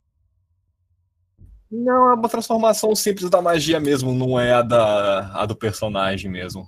[1.70, 6.30] Não, é uma transformação simples da magia mesmo, não é a, da, a do personagem
[6.30, 6.66] mesmo.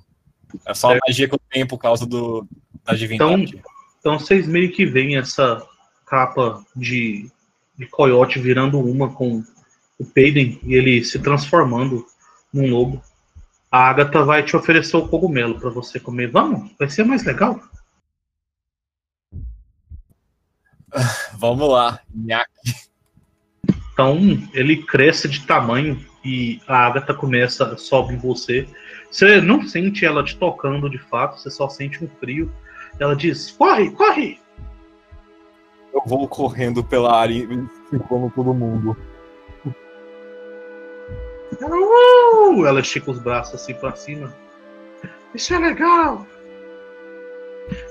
[0.67, 2.47] É só a magia que eu tenho por causa do,
[2.85, 3.57] da divindade.
[3.57, 3.76] Então
[4.13, 5.67] vocês meio que veem essa
[6.07, 7.31] capa de,
[7.77, 9.43] de coiote virando uma com
[9.99, 12.07] o Peiden e ele se transformando
[12.53, 13.03] num lobo.
[13.71, 16.31] A Agatha vai te oferecer o cogumelo pra você comer.
[16.31, 16.71] Vamos?
[16.79, 17.61] Vai ser mais legal.
[21.35, 22.01] Vamos lá.
[22.15, 22.87] Nhaque.
[23.93, 24.19] Então
[24.53, 28.69] ele cresce de tamanho e a Agatha começa, sobe em você.
[29.11, 32.53] Você não sente ela te tocando de fato, você só sente um frio.
[32.99, 34.41] Ela diz: corre, corre!
[35.93, 38.97] Eu vou correndo pela área e circulando todo mundo.
[41.61, 44.33] Ela, "Uh!" ela estica os braços assim pra cima.
[45.35, 46.27] Isso é legal!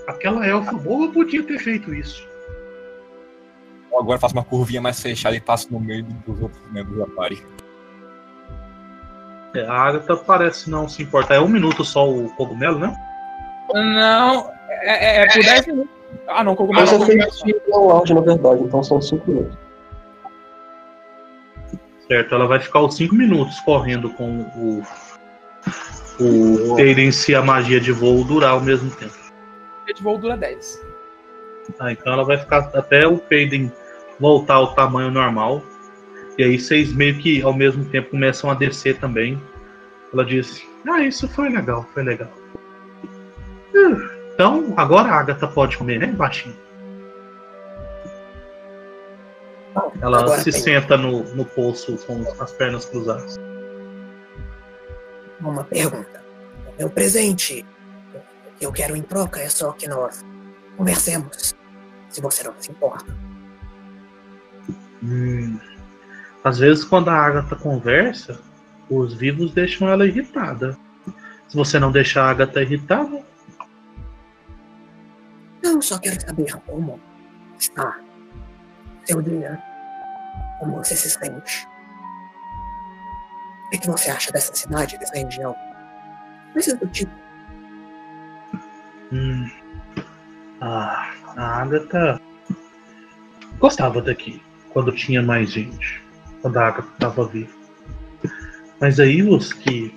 [0.07, 2.27] Aquela elfa boa podia ter feito isso.
[3.97, 7.07] Agora eu faço uma curvinha mais fechada e passo no meio dos outros membros da
[7.07, 7.45] party.
[9.55, 11.35] É, a Agatha parece não se importar.
[11.35, 12.93] É um minuto só o cogumelo, né?
[13.73, 14.51] Não,
[14.89, 15.91] é, é- é por 10 minutos.
[16.27, 16.85] Ah, não, cogumelo.
[16.85, 17.31] Mas é cogumelo.
[17.33, 19.57] feito de download, na verdade, então são 5 minutos.
[22.07, 24.83] Certo, ela vai ficar os 5 minutos correndo com o.
[26.17, 29.13] O Cadence e a magia de voo durar ao mesmo tempo.
[29.87, 30.81] E de voo dura 10.
[31.79, 33.69] Ah, então ela vai ficar até o Faden
[34.19, 35.61] voltar ao tamanho normal.
[36.37, 39.41] E aí vocês meio que ao mesmo tempo começam a descer também.
[40.13, 42.29] Ela disse: Ah, isso foi legal, foi legal.
[43.75, 46.55] "Ah, Então, agora a Agatha pode comer, né, baixinho?
[50.01, 53.37] Ela Agora se tem senta no, no poço com as pernas cruzadas.
[55.39, 56.21] Uma pergunta.
[56.67, 57.65] O meu presente,
[58.13, 60.23] o que eu quero em troca é só que nós
[60.75, 61.55] conversemos,
[62.09, 63.05] se você não se importa.
[65.01, 65.57] Hum.
[66.43, 68.39] Às vezes, quando a Agatha conversa,
[68.89, 70.77] os vivos deixam ela irritada.
[71.47, 73.24] Se você não deixar a Agatha irritada,
[75.65, 76.99] Eu só quero saber como
[77.59, 77.99] está
[79.03, 79.59] seu dia,
[80.59, 81.67] como você se sente.
[83.65, 85.55] O que você acha dessa cidade, dessa região?
[86.53, 87.11] Coisas do tipo.
[89.11, 89.49] hum,
[90.61, 92.21] a, a Agatha
[93.57, 94.39] gostava daqui
[94.69, 95.99] quando tinha mais gente,
[96.43, 97.53] quando a Agatha estava viva.
[98.79, 99.91] Mas aí os que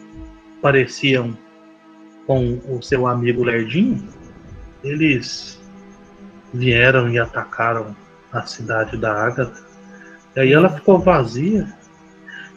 [0.63, 1.37] pareciam
[2.27, 4.09] com o seu amigo Lerdinho,
[4.83, 5.58] eles
[6.53, 7.95] vieram e atacaram
[8.33, 9.63] a cidade da Agatha.
[10.37, 11.67] E aí ela ficou vazia.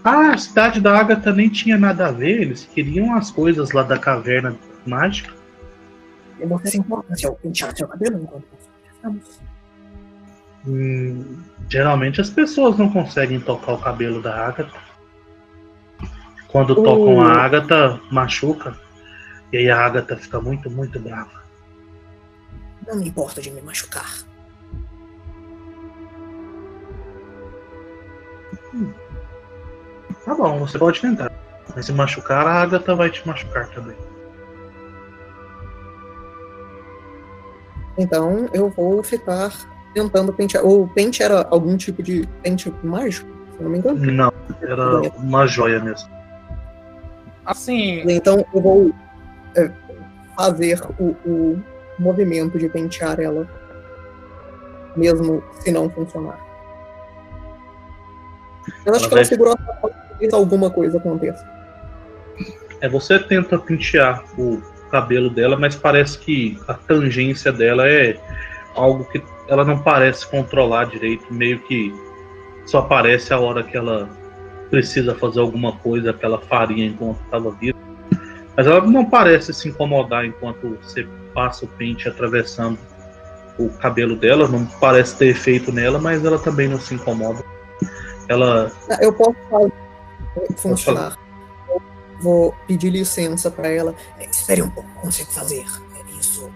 [0.03, 3.83] Ah, a cidade da Agatha nem tinha nada a ver, eles queriam as coisas lá
[3.83, 5.33] da caverna mágica.
[6.39, 8.45] E você se importa se eu pentear seu cabelo enquanto?
[10.65, 14.79] Hum, geralmente as pessoas não conseguem tocar o cabelo da Agatha.
[16.47, 18.75] Quando tocam a Agatha, machuca.
[19.53, 21.40] E aí a Agatha fica muito, muito brava.
[22.91, 24.11] Não me importa de me machucar.
[30.25, 31.31] Tá bom, você pode tentar.
[31.73, 33.95] Mas se machucar, a Agatha vai te machucar também.
[37.97, 39.53] Então eu vou ficar
[39.93, 40.65] tentando pentear.
[40.65, 44.05] O pente era algum tipo de pente mágico, se não me engano.
[44.11, 46.09] Não, era uma joia mesmo.
[47.45, 48.91] Assim, Então eu vou
[49.55, 49.71] é,
[50.35, 51.63] fazer o, o
[52.01, 53.47] movimento de pentear ela,
[54.95, 56.39] mesmo se não funcionar.
[58.85, 59.57] Eu acho que ela segurou a
[60.21, 61.43] talvez alguma coisa aconteça.
[62.81, 68.19] É, você tenta pentear o cabelo dela, mas parece que a tangência dela é
[68.75, 71.93] algo que ela não parece controlar direito, meio que
[72.65, 74.09] só aparece a hora que ela
[74.69, 77.77] precisa fazer alguma coisa que ela faria enquanto estava viva.
[78.55, 82.77] Mas ela não parece se incomodar enquanto você passa o pente atravessando
[83.57, 87.43] o cabelo dela, não parece ter efeito nela, mas ela também não se incomoda.
[88.27, 89.73] Ela Ah, Eu posso fazer
[90.57, 91.17] funcionar.
[91.67, 91.81] Eu
[92.21, 93.93] vou pedir licença para ela.
[94.19, 96.49] Espere um pouco, consigo fazer é, isso.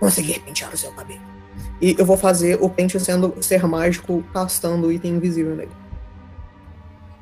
[0.00, 1.20] Conseguir pentear o seu cabelo.
[1.80, 5.70] E eu vou fazer o pente sendo ser mágico, castando o item invisível nele.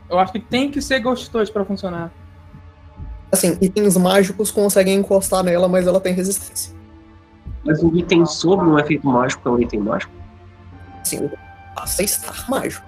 [0.09, 2.11] eu acho que tem que ser gostoso pra funcionar.
[3.31, 6.74] Assim, itens mágicos conseguem encostar nela, mas ela tem resistência.
[7.64, 10.12] Mas o item sobre um efeito mágico é um item mágico.
[11.01, 11.29] Assim,
[11.74, 12.87] passa a estar mágico.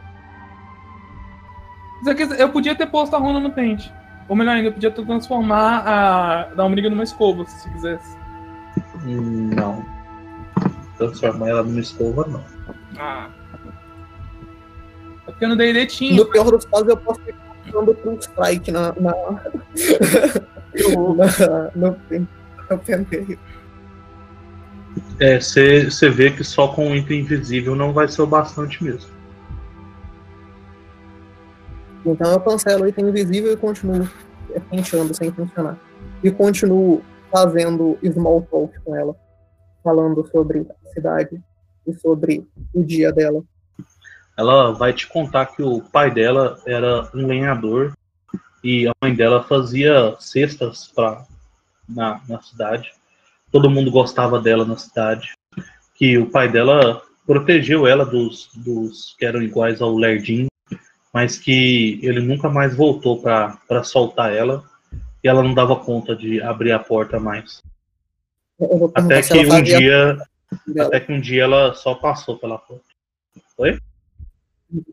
[2.07, 3.93] Aqui, Eu podia ter posto a runa no pente.
[4.29, 8.17] Ou melhor ainda, eu podia ter transformar a da Ombriga numa escova, se quisesse.
[9.05, 9.85] não.
[10.97, 12.45] Transformar ela numa escova, não.
[12.99, 13.29] Ah.
[15.27, 16.17] É porque no D&D tinha.
[16.17, 17.21] No pior dos casos, eu posso
[17.73, 18.93] dando full strike na.
[18.95, 19.43] na, na
[21.75, 21.97] no,
[22.71, 23.39] no penteio.
[25.21, 29.11] É, você vê que só com o item invisível não vai ser o bastante mesmo.
[32.05, 34.09] Então eu cancelo o item invisível e continuo
[34.71, 35.79] penteando sem funcionar.
[36.23, 39.15] E continuo fazendo small talk com ela,
[39.83, 41.41] falando sobre a cidade
[41.87, 43.43] e sobre o dia dela.
[44.39, 47.93] Ela vai te contar que o pai dela era um lenhador
[48.63, 51.25] e a mãe dela fazia cestas pra,
[51.89, 52.93] na, na cidade.
[53.51, 55.33] Todo mundo gostava dela na cidade.
[55.97, 60.47] Que o pai dela protegeu ela dos, dos que eram iguais ao Lerdinho,
[61.13, 64.63] mas que ele nunca mais voltou pra pra soltar ela
[65.23, 67.61] e ela não dava conta de abrir a porta mais.
[68.95, 70.17] Até que um dia,
[70.65, 72.85] dela, até que um dia ela só passou pela porta.
[73.35, 73.88] se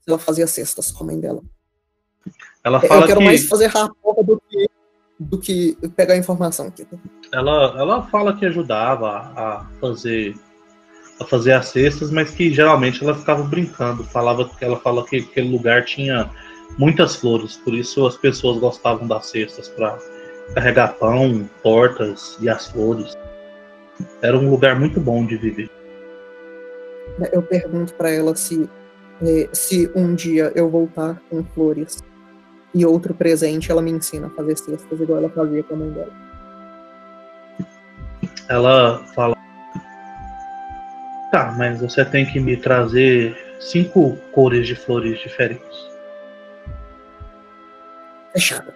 [0.07, 1.41] ela fazia cestas com a mãe dela.
[2.63, 4.69] Ela Eu fala quero que mais fazer rapport do que,
[5.19, 6.71] do que pegar informação.
[6.71, 6.99] Tipo.
[7.31, 10.35] ela, ela fala que ajudava a fazer
[11.19, 14.03] a fazer as cestas, mas que geralmente ela ficava brincando.
[14.03, 16.29] Falava que ela fala que aquele lugar tinha
[16.77, 19.97] muitas flores, por isso as pessoas gostavam das cestas para
[20.53, 23.15] carregar pão, tortas e as flores.
[24.21, 25.69] Era um lugar muito bom de viver.
[27.31, 28.69] Eu pergunto para ela se,
[29.53, 32.03] se um dia eu voltar com flores
[32.73, 35.91] e outro presente, ela me ensina a fazer cestas igual ela fazia com a mãe
[35.91, 36.11] dela.
[38.49, 39.35] Ela fala:
[41.31, 45.89] Tá, mas você tem que me trazer cinco cores de flores diferentes.
[48.33, 48.73] Fechado.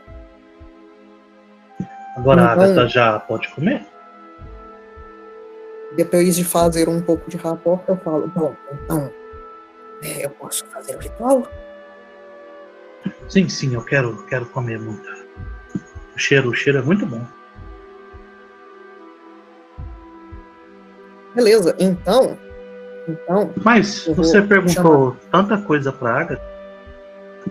[2.16, 3.86] Agora a Então- Agatha já pode comer?
[5.96, 9.12] Depois de fazer um pouco de rapport, eu falo, Bom, então.
[10.02, 11.48] É, eu posso fazer o ritual?
[13.28, 15.08] Sim, sim, eu quero, quero comer muito.
[16.16, 17.26] O cheiro, o cheiro é muito bom.
[21.40, 22.38] beleza, então.
[23.08, 26.50] Então, Mas você perguntou tanta coisa pra Agatha.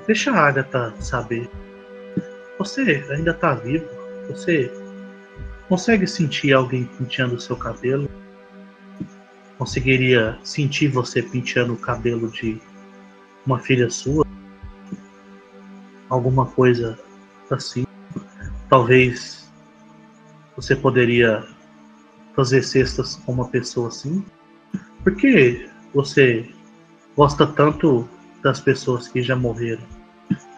[0.07, 1.51] Deixa a Agatha saber.
[2.59, 3.89] Você ainda tá vivo.
[4.29, 4.71] Você
[5.69, 8.09] consegue sentir alguém penteando o seu cabelo?
[9.59, 12.61] Conseguiria sentir você penteando o cabelo de
[13.45, 14.25] uma filha sua?
[16.09, 16.97] Alguma coisa
[17.51, 17.85] assim?
[18.69, 19.51] Talvez
[20.55, 21.45] você poderia
[22.37, 24.25] fazer cestas com uma pessoa assim?
[25.03, 26.49] Por que você
[27.17, 28.09] gosta tanto
[28.45, 29.83] das pessoas que já morreram?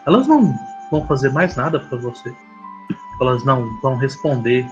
[0.05, 0.53] Elas não
[0.91, 2.31] vão fazer mais nada para você.
[3.19, 4.63] Elas não vão responder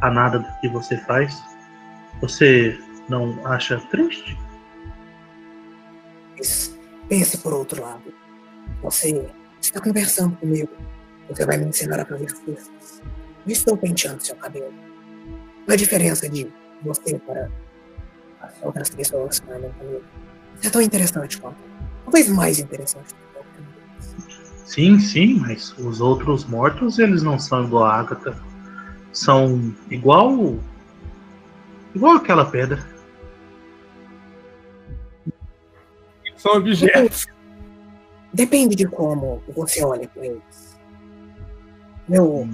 [0.00, 1.40] a nada do que você faz.
[2.20, 2.76] Você
[3.12, 4.36] não acha triste?
[6.36, 6.76] Mas
[7.08, 8.12] pense por outro lado.
[8.82, 10.70] Você está conversando comigo.
[11.28, 13.02] Você vai me ensinar a fazer cestas.
[13.46, 14.72] Eu estou penteando seu cabelo.
[15.64, 16.50] Qual a diferença de
[16.82, 17.48] você para
[18.40, 20.02] as outras pessoas que andam comigo?
[20.58, 21.56] Isso é tão interessante quanto.
[22.04, 23.32] Talvez mais interessante do.
[24.64, 28.34] Sim, sim, mas os outros mortos, eles não são igual a Agatha.
[29.12, 30.58] São igual.
[31.94, 32.91] igual aquela pedra.
[36.42, 37.28] São objetos.
[38.34, 40.76] Depende de como você olha para eles.
[42.10, 42.48] Eu,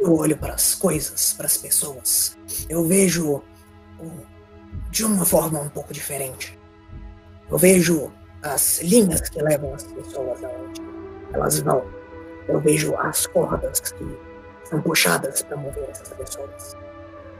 [0.00, 2.36] eu olho para as coisas, para as pessoas.
[2.68, 3.40] Eu vejo
[4.90, 6.58] de uma forma um pouco diferente.
[7.48, 8.12] Eu vejo
[8.42, 10.82] as linhas que levam as pessoas aonde
[11.32, 11.84] elas vão.
[12.48, 14.18] Eu vejo as cordas que
[14.64, 16.76] são puxadas para mover essas pessoas.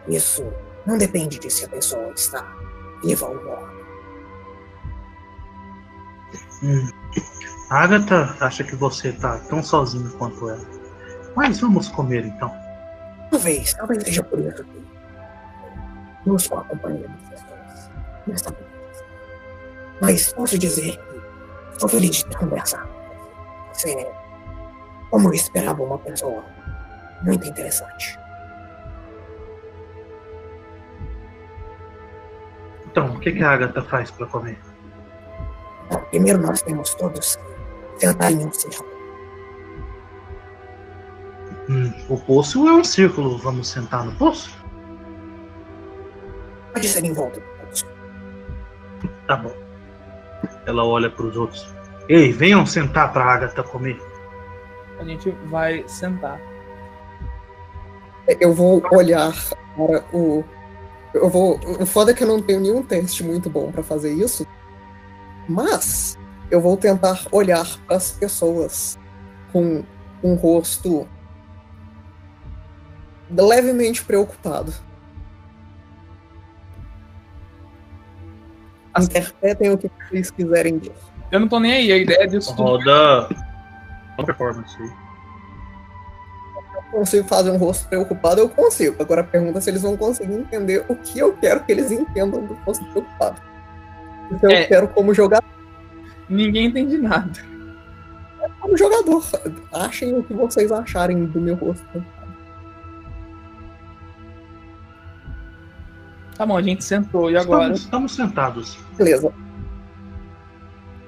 [0.07, 0.45] Isso
[0.87, 2.57] não depende de se a pessoa está
[3.03, 3.72] viva ou morta.
[6.63, 6.89] Hum.
[7.71, 10.65] A Agatha acha que você tá tão sozinho quanto ela.
[11.35, 12.55] Mas vamos comer então.
[13.31, 14.83] Talvez, talvez seja por isso que
[16.27, 17.91] não estou acompanhando as pessoas
[18.27, 18.73] nessa vida.
[20.01, 22.77] Mas posso dizer que estou feliz de você.
[23.73, 24.13] Você é,
[25.11, 26.45] como eu esperava, uma pessoa
[27.23, 28.19] muito interessante.
[32.87, 34.59] Então, o que, que a Agatha faz para comer?
[36.13, 37.39] Primeiro nós temos todos
[37.97, 38.93] sentar em um círculo.
[41.71, 43.39] Hum, o poço é um círculo.
[43.39, 44.55] Vamos sentar no poço?
[46.75, 47.87] Pode ser em volta do poço.
[49.27, 49.55] Tá bom.
[50.67, 51.75] Ela olha para os outros.
[52.11, 53.99] Ei, venham sentar para a Agatha comer.
[54.99, 56.39] A gente vai sentar.
[58.39, 59.33] eu vou olhar
[59.75, 60.45] para o.
[61.15, 61.59] Eu vou.
[61.81, 64.47] O foda é que eu não tenho nenhum teste muito bom para fazer isso.
[65.49, 66.19] Mas
[66.51, 68.99] eu vou tentar olhar para as pessoas
[69.53, 69.83] com
[70.23, 71.09] um rosto
[73.31, 74.73] levemente preocupado.
[78.99, 81.13] Interpretem o que vocês quiserem disso.
[81.31, 82.63] Eu não tô nem aí, a ideia disso tudo.
[82.63, 83.29] Roda.
[84.27, 84.91] Performance aí.
[86.93, 89.03] consigo fazer um rosto preocupado, eu consigo.
[89.03, 91.91] Agora a pergunta é se eles vão conseguir entender o que eu quero que eles
[91.91, 93.41] entendam do rosto preocupado.
[94.33, 94.65] Então É.
[94.65, 95.47] eu quero como jogador.
[96.29, 97.31] Ninguém entende nada.
[98.61, 99.23] Como jogador,
[99.73, 102.05] achem o que vocês acharem do meu rosto.
[106.37, 107.65] Tá bom, a gente sentou e agora?
[107.75, 108.79] Estamos, estamos sentados.
[108.97, 109.33] Beleza.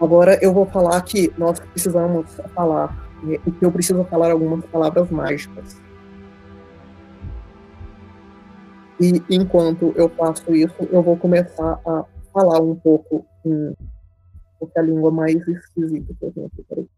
[0.00, 2.94] Agora eu vou falar que nós precisamos falar,
[3.24, 5.80] e que eu preciso falar algumas palavras mágicas.
[9.00, 13.74] E enquanto eu faço isso, eu vou começar a falar um pouco em
[14.58, 16.88] porque a língua mais esquisita que eu tenho aqui.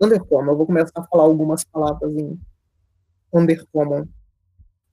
[0.00, 2.38] Undercommon, eu vou começar a falar algumas palavras em
[3.32, 4.06] Undercommon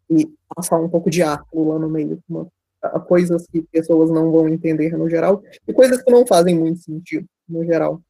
[0.09, 2.47] e passar um pouco de áculo lá no meio, uma
[2.81, 6.81] a- coisas que pessoas não vão entender no geral e coisas que não fazem muito
[6.81, 8.01] sentido no geral.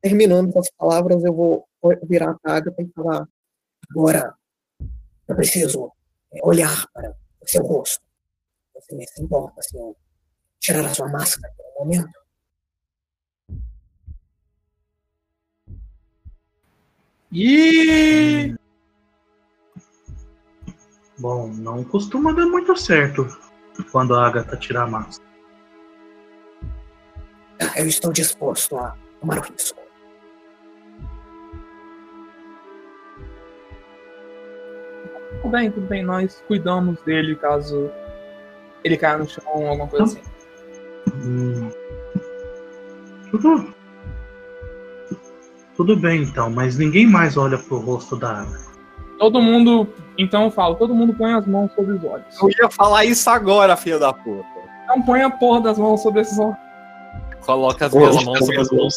[0.00, 1.66] terminando essas palavras, eu vou
[2.04, 3.26] virar a Agatha e falar:
[3.90, 4.34] Agora,
[5.26, 5.90] eu preciso
[6.32, 8.05] é, olhar para o seu rosto.
[8.76, 9.96] Você se importa se eu
[10.60, 12.18] tirar a sua máscara por um momento?
[17.32, 18.54] E
[21.18, 23.26] Bom, não costuma dar muito certo
[23.90, 25.26] quando a Agatha tira a máscara.
[27.58, 29.80] Ah, Eu estou disposto a tomar o risco.
[35.40, 37.90] tudo bem, tudo bem, nós cuidamos dele caso
[38.86, 40.20] ele caia no chão ou alguma coisa assim.
[41.14, 41.70] Hum.
[43.30, 43.74] Tudo.
[45.76, 48.66] Tudo bem então, mas ninguém mais olha pro rosto da Agatha.
[49.18, 52.26] Todo mundo, então eu falo, todo mundo põe as mãos sobre os olhos.
[52.40, 54.46] Eu ia falar isso agora, filho da puta.
[54.88, 56.56] Não põe a porra das mãos sobre esses olhos.
[57.44, 58.96] Coloca as minhas mãos sobre as mãos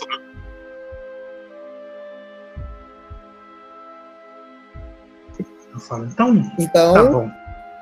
[5.73, 7.31] Eu falo, então, Então, tá bom.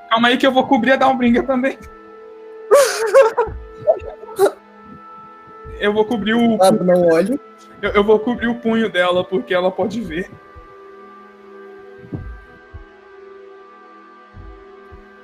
[0.10, 1.78] Calma aí que eu vou cobrir a Downbringer também.
[5.80, 6.58] Eu vou cobrir o.
[6.58, 7.40] lado não olho.
[7.82, 10.30] Eu, eu vou cobrir o punho dela porque ela pode ver.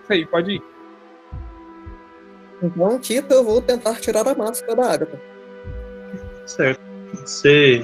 [0.03, 0.63] Isso aí, pode ir.
[2.61, 5.19] Então, Tita, eu vou tentar tirar a máscara da Agatha.
[6.45, 6.81] Certo.
[7.13, 7.81] Você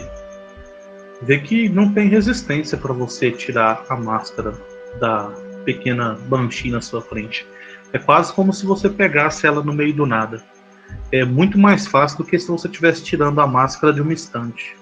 [1.22, 4.54] vê que não tem resistência para você tirar a máscara
[5.00, 5.32] da
[5.66, 7.46] pequena Banshee na sua frente.
[7.92, 10.44] É quase como se você pegasse ela no meio do nada.
[11.12, 14.76] É muito mais fácil do que se você estivesse tirando a máscara de uma estante.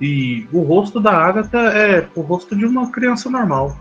[0.00, 3.78] E o rosto da Agatha é o rosto de uma criança normal.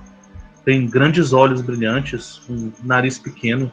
[0.66, 3.72] Tem grandes olhos brilhantes, um nariz pequeno,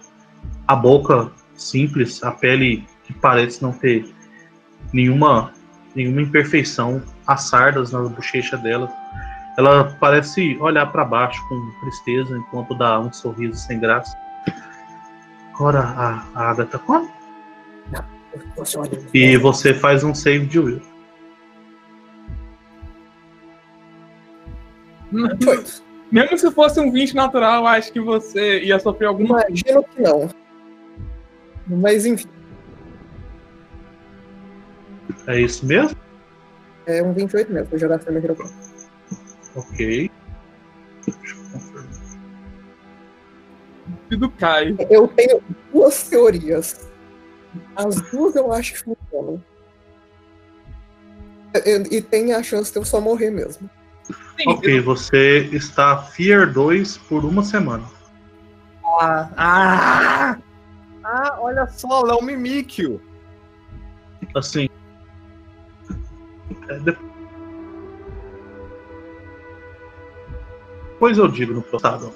[0.66, 4.12] a boca simples, a pele que parece não ter
[4.92, 5.52] nenhuma,
[5.94, 8.90] nenhuma imperfeição, as sardas na bochecha dela.
[9.58, 14.16] Ela parece olhar para baixo com tristeza enquanto dá um sorriso sem graça.
[15.54, 17.19] Agora a, Agatha nos
[19.12, 20.80] e meus você faz um save de will.
[26.10, 30.28] Mesmo se fosse um 20 natural, acho que você ia sofrer alguma Imagino que não.
[31.66, 32.28] Mas enfim,
[35.26, 35.96] É isso mesmo?
[36.86, 37.68] é um 28 mesmo.
[37.70, 38.36] Vou jogar meu
[39.54, 40.10] Ok.
[41.06, 41.88] Deixa eu confirmar.
[44.18, 44.76] do cai.
[44.90, 45.40] Eu tenho
[45.72, 46.89] duas teorias.
[47.76, 49.42] As duas eu acho que funcionam.
[51.66, 53.68] E, e tem a chance de eu só morrer mesmo.
[54.36, 57.84] Sim, Ok, você está Fear 2 por uma semana.
[59.00, 60.38] Ah, ah,
[61.04, 63.00] Ah, olha só, é um Mimikyu.
[64.34, 64.68] Assim.
[66.68, 66.96] é, de-
[70.92, 72.12] Depois eu digo no próximo.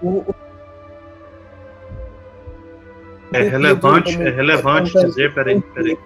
[0.00, 0.34] O, o-
[3.32, 5.98] É relevante, é relevante dizer, peraí, peraí.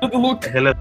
[0.00, 0.46] tudo Luke.
[0.46, 0.74] É rele-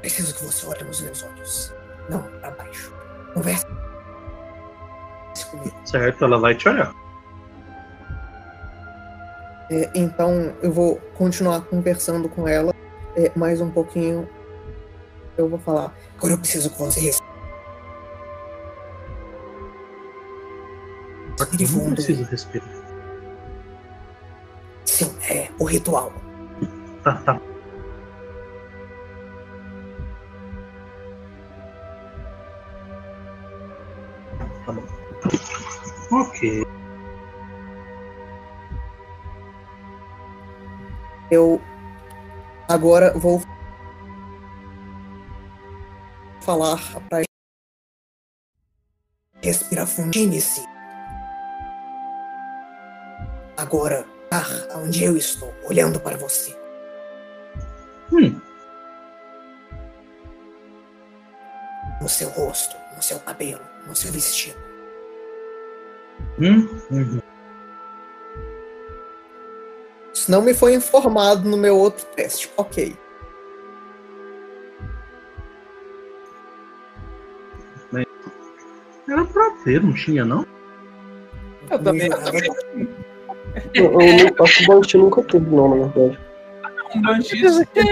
[0.00, 1.74] Preciso que você olhe nos meus olhos.
[2.08, 2.92] Não, para baixo.
[3.34, 3.66] Converse
[5.50, 5.72] comigo.
[5.84, 6.92] Certo, ela vai te olhar.
[9.70, 12.74] É, então eu vou continuar conversando com ela
[13.16, 14.28] é, mais um pouquinho.
[15.36, 15.94] Eu vou falar.
[16.16, 17.30] Agora eu preciso que você respire
[21.60, 21.94] Não fundo.
[21.94, 22.68] precisa respirar.
[24.84, 26.12] Sim, é o ritual.
[27.02, 27.40] Tá, tá.
[34.66, 34.82] Tá bom.
[36.12, 36.64] Ok.
[41.30, 41.60] Eu
[42.70, 43.42] agora vou
[46.40, 46.78] falar
[47.08, 47.22] pra
[49.42, 50.14] Respira fundo.
[50.14, 50.62] Imagine-se.
[53.56, 56.56] Agora, ah, onde eu estou, olhando para você.
[58.12, 58.40] Hum,
[62.00, 64.58] No seu rosto, no seu cabelo, no seu vestido.
[66.38, 67.19] hum, uhum.
[70.30, 72.48] Isso não me foi informado no meu outro teste.
[72.56, 72.96] Ok.
[79.08, 80.46] Era pra ter, não tinha, não?
[81.68, 82.08] Eu também.
[83.74, 86.20] Eu, eu, acho que o Banshee nunca teve, não, na verdade.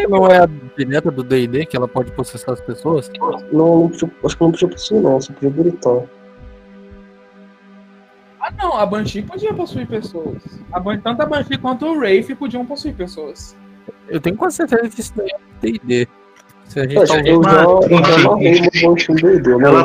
[0.09, 3.11] Não é a direta do D&D que ela pode processar as pessoas?
[3.19, 3.91] Não, não
[4.25, 6.03] acho que não podia possuir, não, só podia gritar.
[8.79, 10.41] Não, a Banshee podia possuir pessoas.
[10.73, 13.57] A Ban- Tanto a Banshee quanto o Wraith podiam possuir pessoas.
[14.09, 16.09] Eu tenho quase certeza que isso daí é D&D.
[16.67, 17.81] Se a gente Mas tá eu já, eu
[18.91, 19.85] Banshee D&D, não Ela-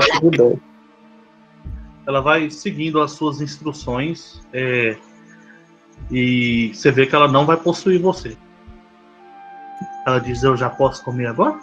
[2.06, 4.96] ela vai seguindo as suas instruções é,
[6.12, 8.38] e você vê que ela não vai possuir você.
[10.06, 11.58] Ela diz: Eu já posso comer agora?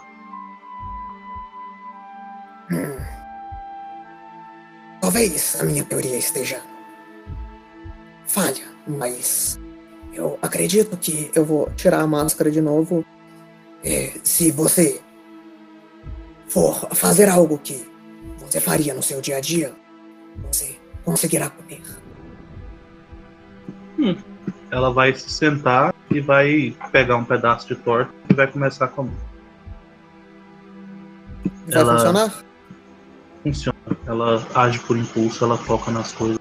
[4.99, 6.61] Talvez a minha teoria esteja
[8.33, 9.59] falha, mas
[10.13, 13.05] eu acredito que Eu vou tirar a máscara de novo.
[13.83, 15.01] eh, se você
[16.47, 17.89] for fazer algo que
[18.39, 19.73] você faria no seu dia a dia,
[20.51, 21.81] você conseguirá comer.
[24.69, 28.87] Ela vai se sentar e vai pegar um pedaço de torta e vai começar a
[28.87, 29.11] comer.
[31.67, 32.43] Vai Ela- funcionar?
[33.43, 33.77] Funciona.
[34.05, 36.37] Ela age por impulso, ela toca nas coisas.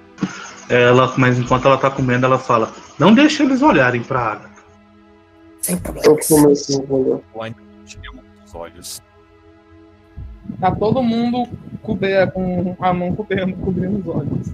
[0.70, 4.50] Ela, mas enquanto ela tá comendo, ela fala: Não deixe eles olharem pra água.
[5.60, 6.26] Sem Eu problemas.
[6.28, 7.18] começo a olhar.
[7.34, 8.10] Lá em tirei
[8.44, 9.02] os olhos.
[10.60, 11.48] Tá todo mundo
[11.82, 14.52] cober, com a mão cobrindo, cobrindo os olhos.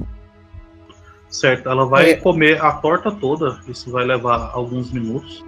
[1.28, 1.68] Certo?
[1.68, 2.16] Ela vai É.
[2.16, 3.60] comer a torta toda.
[3.68, 5.44] Isso vai levar alguns minutos.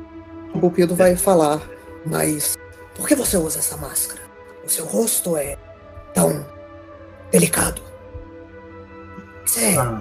[0.55, 1.61] O Bupido vai falar.
[2.07, 2.57] Mas
[2.95, 4.21] por que você usa essa máscara?
[4.65, 5.57] O seu rosto é
[6.15, 6.47] tão
[7.31, 7.81] delicado.
[9.45, 10.01] Você é Ah,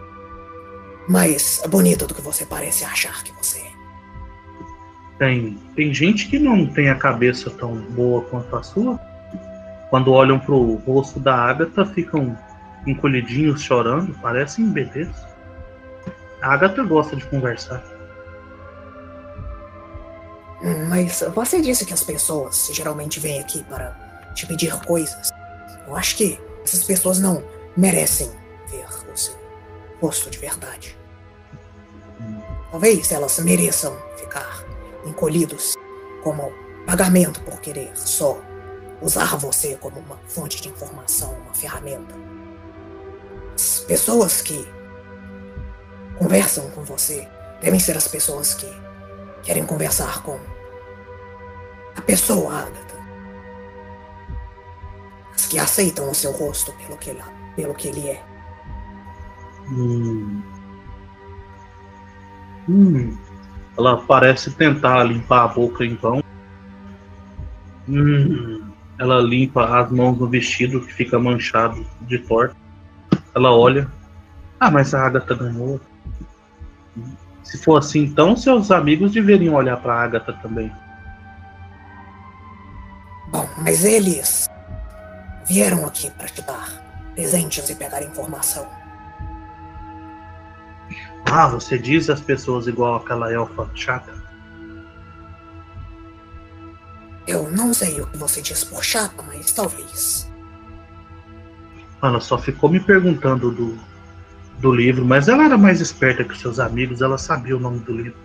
[1.07, 3.77] mais bonito do que você parece achar que você é.
[5.17, 8.99] Tem, tem gente que não tem a cabeça tão boa quanto a sua.
[9.89, 12.37] Quando olham pro rosto da Agatha, ficam
[12.85, 15.09] encolhidinhos chorando, parecem bebês.
[16.41, 17.83] A Agatha gosta de conversar.
[20.61, 23.95] Hum, Mas você disse que as pessoas geralmente vêm aqui para
[24.35, 25.29] te pedir coisas.
[25.87, 27.43] Eu acho que essas pessoas não
[27.75, 28.29] merecem
[28.69, 29.36] ver o seu
[29.99, 30.97] rosto de verdade.
[32.71, 34.63] Talvez elas mereçam ficar
[35.05, 35.75] encolhidos
[36.23, 36.51] como
[36.85, 38.39] pagamento por querer só
[39.01, 42.15] usar você como uma fonte de informação, uma ferramenta.
[43.55, 44.67] As pessoas que
[46.17, 47.27] conversam com você
[47.61, 48.67] devem ser as pessoas que
[49.43, 50.39] querem conversar com
[51.95, 52.97] a pessoa Agatha.
[55.33, 57.15] As que aceitam o seu rosto pelo que,
[57.55, 58.26] pelo que ele é.
[59.69, 60.41] Hum.
[62.69, 63.17] Hum.
[63.77, 66.23] Ela parece tentar limpar a boca então.
[67.87, 68.69] Hum.
[68.99, 72.55] Ela limpa as mãos no vestido que fica manchado de torta.
[73.35, 73.89] Ela olha.
[74.59, 75.79] Ah, mas a Agatha ganhou.
[77.43, 80.71] Se for assim, então seus amigos deveriam olhar pra Agatha também.
[83.29, 84.49] Bom, mas eles
[85.45, 88.67] vieram aqui para te dar presentes e pegar informação.
[91.29, 94.13] Ah, você diz às pessoas igual aquela elfa chata?
[97.27, 100.31] Eu não sei o que você diz por chata, mas talvez.
[102.01, 103.77] Ela só ficou me perguntando do,
[104.59, 107.79] do livro, mas ela era mais esperta que os seus amigos, ela sabia o nome
[107.79, 108.19] do livro.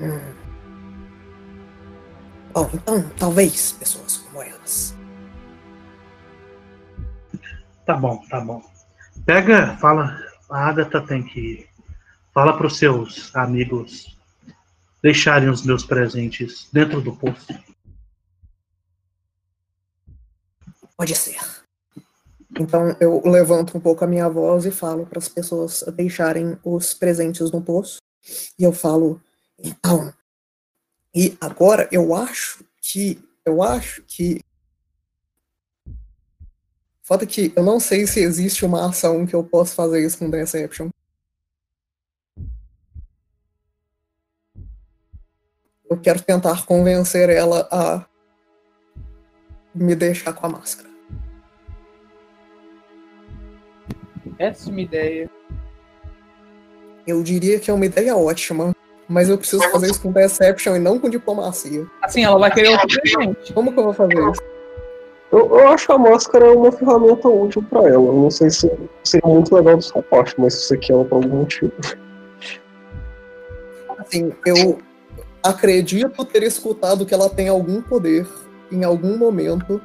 [0.00, 0.34] Hum.
[2.52, 4.96] Bom, então talvez pessoas como elas.
[7.84, 8.62] Tá bom, tá bom.
[9.24, 10.16] Pega, fala,
[10.50, 11.68] a Agatha tem que.
[12.32, 14.16] Fala pros seus amigos
[15.02, 17.52] deixarem os meus presentes dentro do poço.
[20.96, 21.38] Pode ser.
[22.58, 26.92] Então eu levanto um pouco a minha voz e falo para as pessoas deixarem os
[26.92, 27.98] presentes no poço.
[28.58, 29.20] E eu falo,
[29.58, 30.12] Então,
[31.14, 33.22] e agora eu acho que.
[33.44, 34.40] Eu acho que.
[37.10, 40.30] Foda que eu não sei se existe uma ação que eu possa fazer isso com
[40.30, 40.90] Deception.
[45.90, 48.06] Eu quero tentar convencer ela a
[49.74, 50.88] me deixar com a máscara.
[54.38, 55.28] Péssima ideia.
[57.04, 58.72] Eu diria que é uma ideia ótima,
[59.08, 61.84] mas eu preciso fazer isso com Deception e não com diplomacia.
[62.02, 63.52] Assim, ela vai querer outro presente.
[63.52, 64.59] Como que eu vou fazer isso?
[65.32, 68.06] Eu, eu acho a máscara uma ferramenta útil pra ela.
[68.06, 68.70] Eu não sei se
[69.04, 71.72] seria muito legal da sua parte, mas se você quer ela por algum motivo.
[73.98, 74.78] Assim, eu
[75.42, 78.26] acredito ter escutado que ela tem algum poder
[78.72, 79.80] em algum momento.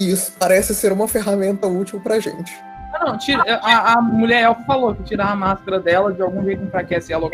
[0.00, 2.52] E isso parece ser uma ferramenta útil pra gente.
[2.94, 6.42] Ah, não, tira, a, a mulher elfa falou que tirar a máscara dela de algum
[6.44, 7.28] jeito enfraquece ela.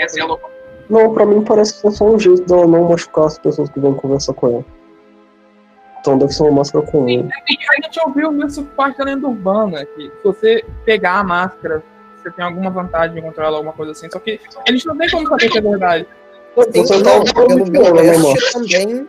[0.91, 3.81] Não, pra mim parece que é só um jeito dela não machucar as pessoas que
[3.81, 4.65] vão conversar com ela.
[6.05, 7.27] Então deve ser uma máscara comum.
[7.31, 11.83] A gente ouviu isso parte da lenda urbana, que se você pegar a máscara,
[12.23, 14.11] você tem alguma vantagem de controlar ela, alguma coisa assim.
[14.11, 16.07] Só que a gente não tem como saber que é verdade.
[16.55, 19.09] Você tá Não, pelo meu teste também.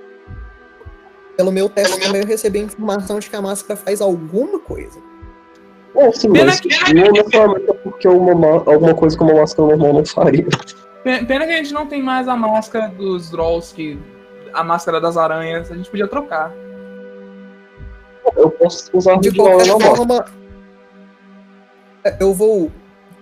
[1.35, 4.97] Pelo meu teste também eu recebi a informação de que a máscara faz alguma coisa.
[5.97, 9.33] É, sim, Pena mas que- não necessariamente é porque uma, ma- alguma coisa que uma
[9.33, 10.45] máscara normal não faria.
[11.03, 13.99] Pe- Pena que a gente não tem mais a máscara dos Drolls, que
[14.53, 16.53] a máscara das aranhas, a gente podia trocar.
[18.35, 20.25] Eu posso usar De qualquer forma,
[22.03, 22.71] é, eu vou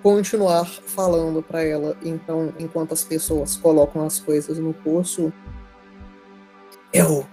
[0.03, 5.31] continuar falando pra ela, então, enquanto as pessoas colocam as coisas no poço.
[6.91, 7.25] Eu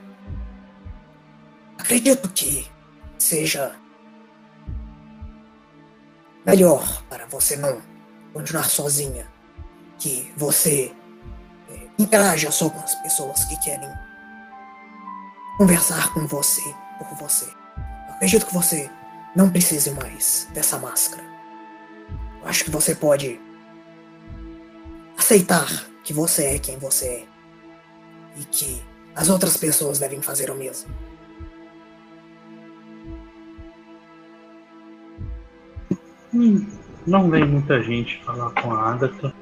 [1.77, 2.67] acredito que
[3.19, 3.75] seja
[6.47, 7.83] melhor para você não
[8.33, 9.27] continuar sozinha,
[9.99, 10.93] que você
[11.69, 13.91] eh, interaja só com as pessoas que querem
[15.59, 16.63] conversar com você
[16.99, 17.60] por você.
[18.21, 18.91] Acredito que você
[19.35, 21.25] não precise mais dessa máscara.
[22.43, 23.41] Eu acho que você pode
[25.17, 25.67] aceitar
[26.05, 27.27] que você é quem você é
[28.39, 28.83] e que
[29.17, 30.91] as outras pessoas devem fazer o mesmo.
[36.35, 36.67] Hum,
[37.07, 39.33] não vem muita gente falar com a Agatha.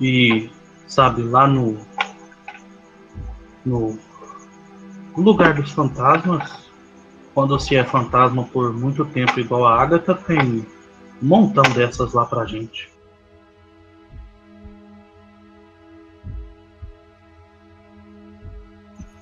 [0.00, 0.50] E,
[0.86, 1.78] sabe, lá no.
[3.66, 3.98] No
[5.14, 6.63] lugar dos fantasmas,
[7.34, 10.64] quando se é fantasma por muito tempo igual a Agatha, tem um
[11.20, 12.88] montão dessas lá pra gente.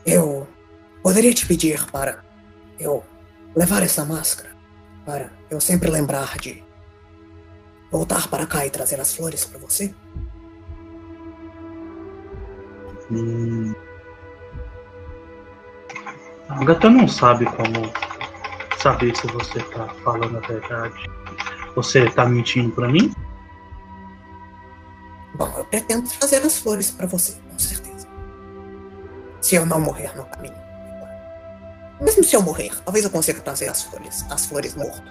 [0.04, 0.46] Eu
[1.02, 2.22] poderia te pedir para
[2.78, 3.02] eu
[3.56, 4.50] levar essa máscara
[5.04, 6.62] para eu sempre lembrar de
[7.90, 9.94] voltar para cá e trazer as flores para você?
[13.10, 13.74] Hum.
[16.52, 17.90] A Agatha não sabe como
[18.76, 21.10] saber se você tá falando a verdade.
[21.74, 23.14] Você tá mentindo pra mim?
[25.34, 28.06] Bom, eu pretendo trazer as flores para você, com certeza.
[29.40, 30.54] Se eu não morrer no caminho.
[31.98, 35.10] Mesmo se eu morrer, talvez eu consiga trazer as flores, as flores morto.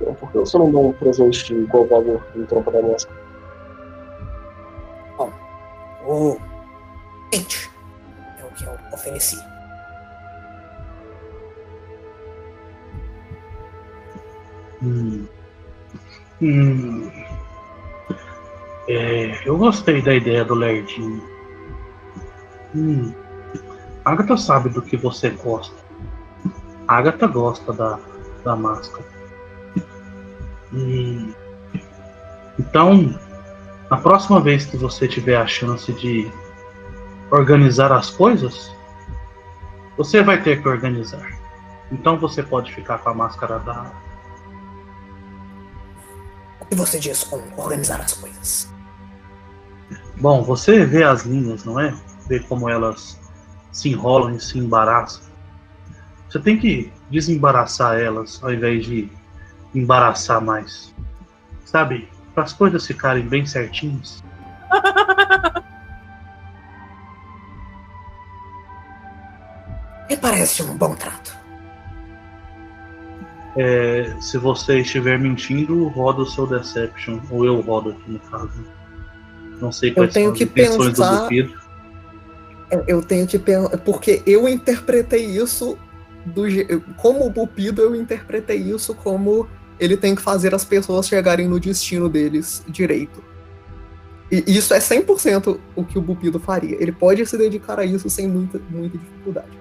[0.00, 3.22] Então, Por que você não dá um presente igual valor em troca da máscara?
[6.04, 6.36] O
[7.32, 7.70] gente
[8.40, 9.51] é o que eu ofereci.
[14.82, 15.26] Hum.
[16.40, 17.10] Hum.
[18.88, 21.22] É, eu gostei da ideia do Lerdinho.
[22.74, 23.12] Hum.
[24.04, 25.76] Agatha sabe do que você gosta.
[26.88, 27.98] Agatha gosta da,
[28.44, 29.06] da máscara.
[30.72, 31.32] Hum.
[32.58, 33.14] Então,
[33.88, 36.30] na próxima vez que você tiver a chance de
[37.30, 38.74] organizar as coisas,
[39.96, 41.26] você vai ter que organizar.
[41.90, 43.92] Então você pode ficar com a máscara da,
[46.72, 48.72] Que você diz com organizar as coisas?
[50.18, 51.94] Bom, você vê as linhas, não é?
[52.26, 53.20] Vê como elas
[53.70, 55.22] se enrolam e se embaraçam.
[56.26, 59.12] Você tem que desembaraçar elas ao invés de
[59.74, 60.94] embaraçar mais.
[61.66, 62.08] Sabe?
[62.34, 64.24] Para as coisas ficarem bem certinhas.
[70.08, 71.41] Me parece um bom trato.
[73.56, 77.20] É, se você estiver mentindo, roda o seu Deception.
[77.30, 78.50] Ou eu rodo aqui no caso.
[79.60, 81.54] Não sei quais tenho são as que pensar- do Bupido.
[82.70, 83.76] Eu- Eu tenho que pensar.
[83.78, 85.76] Porque eu interpretei isso
[86.24, 86.42] do
[86.96, 89.46] Como o Bupido, eu interpretei isso como
[89.78, 93.22] ele tem que fazer as pessoas chegarem no destino deles direito.
[94.30, 96.80] E isso é 100% o que o Bupido faria.
[96.80, 99.60] Ele pode se dedicar a isso sem muita, muita dificuldade.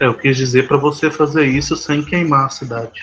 [0.00, 3.00] Eu quis dizer para você fazer isso sem queimar a cidade.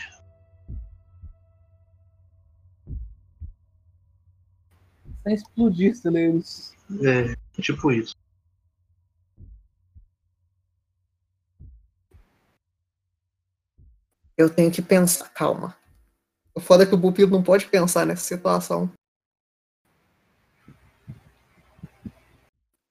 [5.24, 6.74] Sem explodir celeiros.
[7.04, 8.16] É, tipo isso.
[14.38, 15.30] Eu tenho que pensar.
[15.30, 15.76] Calma.
[16.56, 18.92] O foda é que o Bupido não pode pensar nessa situação.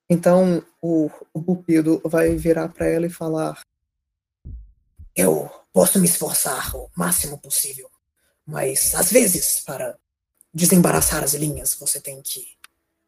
[0.09, 3.61] Então o, o Bupido vai virar pra ela e falar:
[5.17, 7.91] Eu posso me esforçar o máximo possível,
[8.47, 9.97] mas às vezes, para
[10.53, 12.47] desembaraçar as linhas, você tem que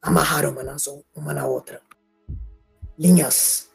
[0.01, 1.81] amarrar uma, nas, uma na outra.
[2.99, 3.69] Linhas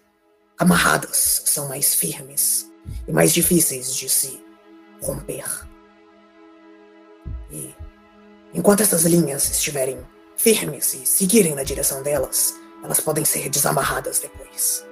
[0.58, 2.70] amarradas são mais firmes
[3.08, 4.44] e mais difíceis de se
[5.02, 5.46] romper.
[7.52, 7.74] E
[8.54, 10.06] enquanto essas linhas estiverem
[10.36, 14.86] firmes e seguirem na direção delas, elas podem ser desamarradas depois.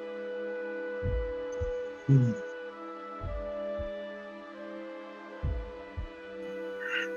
[2.10, 2.45] Hum.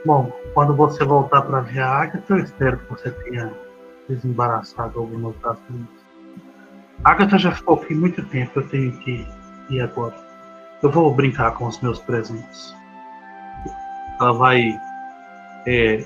[0.04, 3.52] Bom, quando você voltar para ver a Agatha, eu espero que você tenha
[4.08, 5.88] desembaraçado algumas das minhas.
[7.04, 9.26] A Agatha já ficou aqui muito tempo, eu tenho que
[9.70, 10.14] ir agora.
[10.82, 12.74] Eu vou brincar com os meus presentes.
[14.20, 14.78] Ela vai
[15.66, 16.04] é,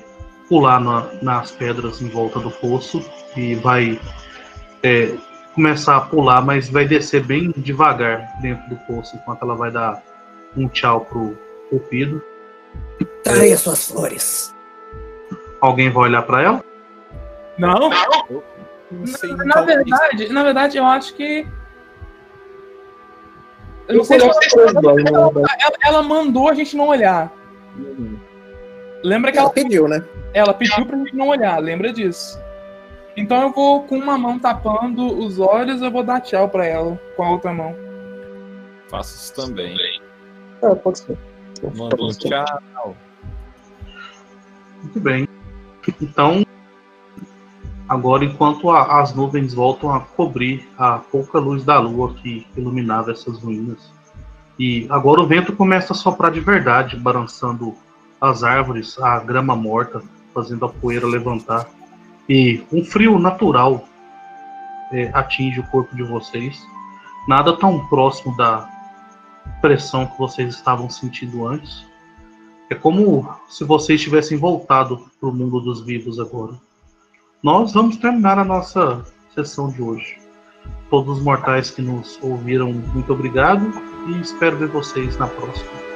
[0.48, 3.04] pular na- nas pedras em volta do poço
[3.36, 4.00] e vai
[4.82, 5.16] é,
[5.54, 10.02] começar a pular, mas vai descer bem devagar dentro do poço, enquanto ela vai dar
[10.56, 11.38] um tchau pro
[11.70, 12.22] Cupido.
[13.22, 14.54] Trarei as suas flores.
[15.60, 16.64] Alguém vai olhar para ela?
[17.58, 19.76] Não, Não na, na talvez.
[19.84, 21.46] verdade, na verdade, eu acho que.
[23.88, 24.34] Eu não sei se ela,
[25.08, 27.32] ela, ela mandou a gente não olhar.
[29.02, 30.04] Lembra que Ela ela, pediu, né?
[30.32, 32.40] ela pediu pra gente não olhar, lembra disso.
[33.16, 36.98] Então eu vou com uma mão tapando os olhos, eu vou dar tchau pra ela
[37.16, 37.74] com a outra mão.
[38.88, 39.76] Faço isso também.
[40.62, 41.18] Ah, pode ser.
[41.70, 42.96] Manda um tchau.
[44.82, 45.28] Muito bem.
[46.00, 46.44] Então,
[47.88, 53.12] agora, enquanto a- as nuvens voltam a cobrir a pouca luz da lua que iluminava
[53.12, 53.92] essas ruínas,
[54.58, 57.74] e agora o vento começa a soprar de verdade, balançando
[58.20, 60.02] as árvores, a grama morta,
[60.34, 61.68] fazendo a poeira levantar,
[62.28, 63.84] e um frio natural
[64.92, 66.60] é, atinge o corpo de vocês.
[67.26, 68.68] Nada tão próximo da
[69.62, 71.86] pressão que vocês estavam sentindo antes.
[72.68, 76.54] É como se vocês tivessem voltado para o mundo dos vivos agora.
[77.42, 80.18] Nós vamos terminar a nossa sessão de hoje.
[80.90, 83.72] Todos os mortais que nos ouviram, muito obrigado
[84.08, 85.91] e espero ver vocês na próxima.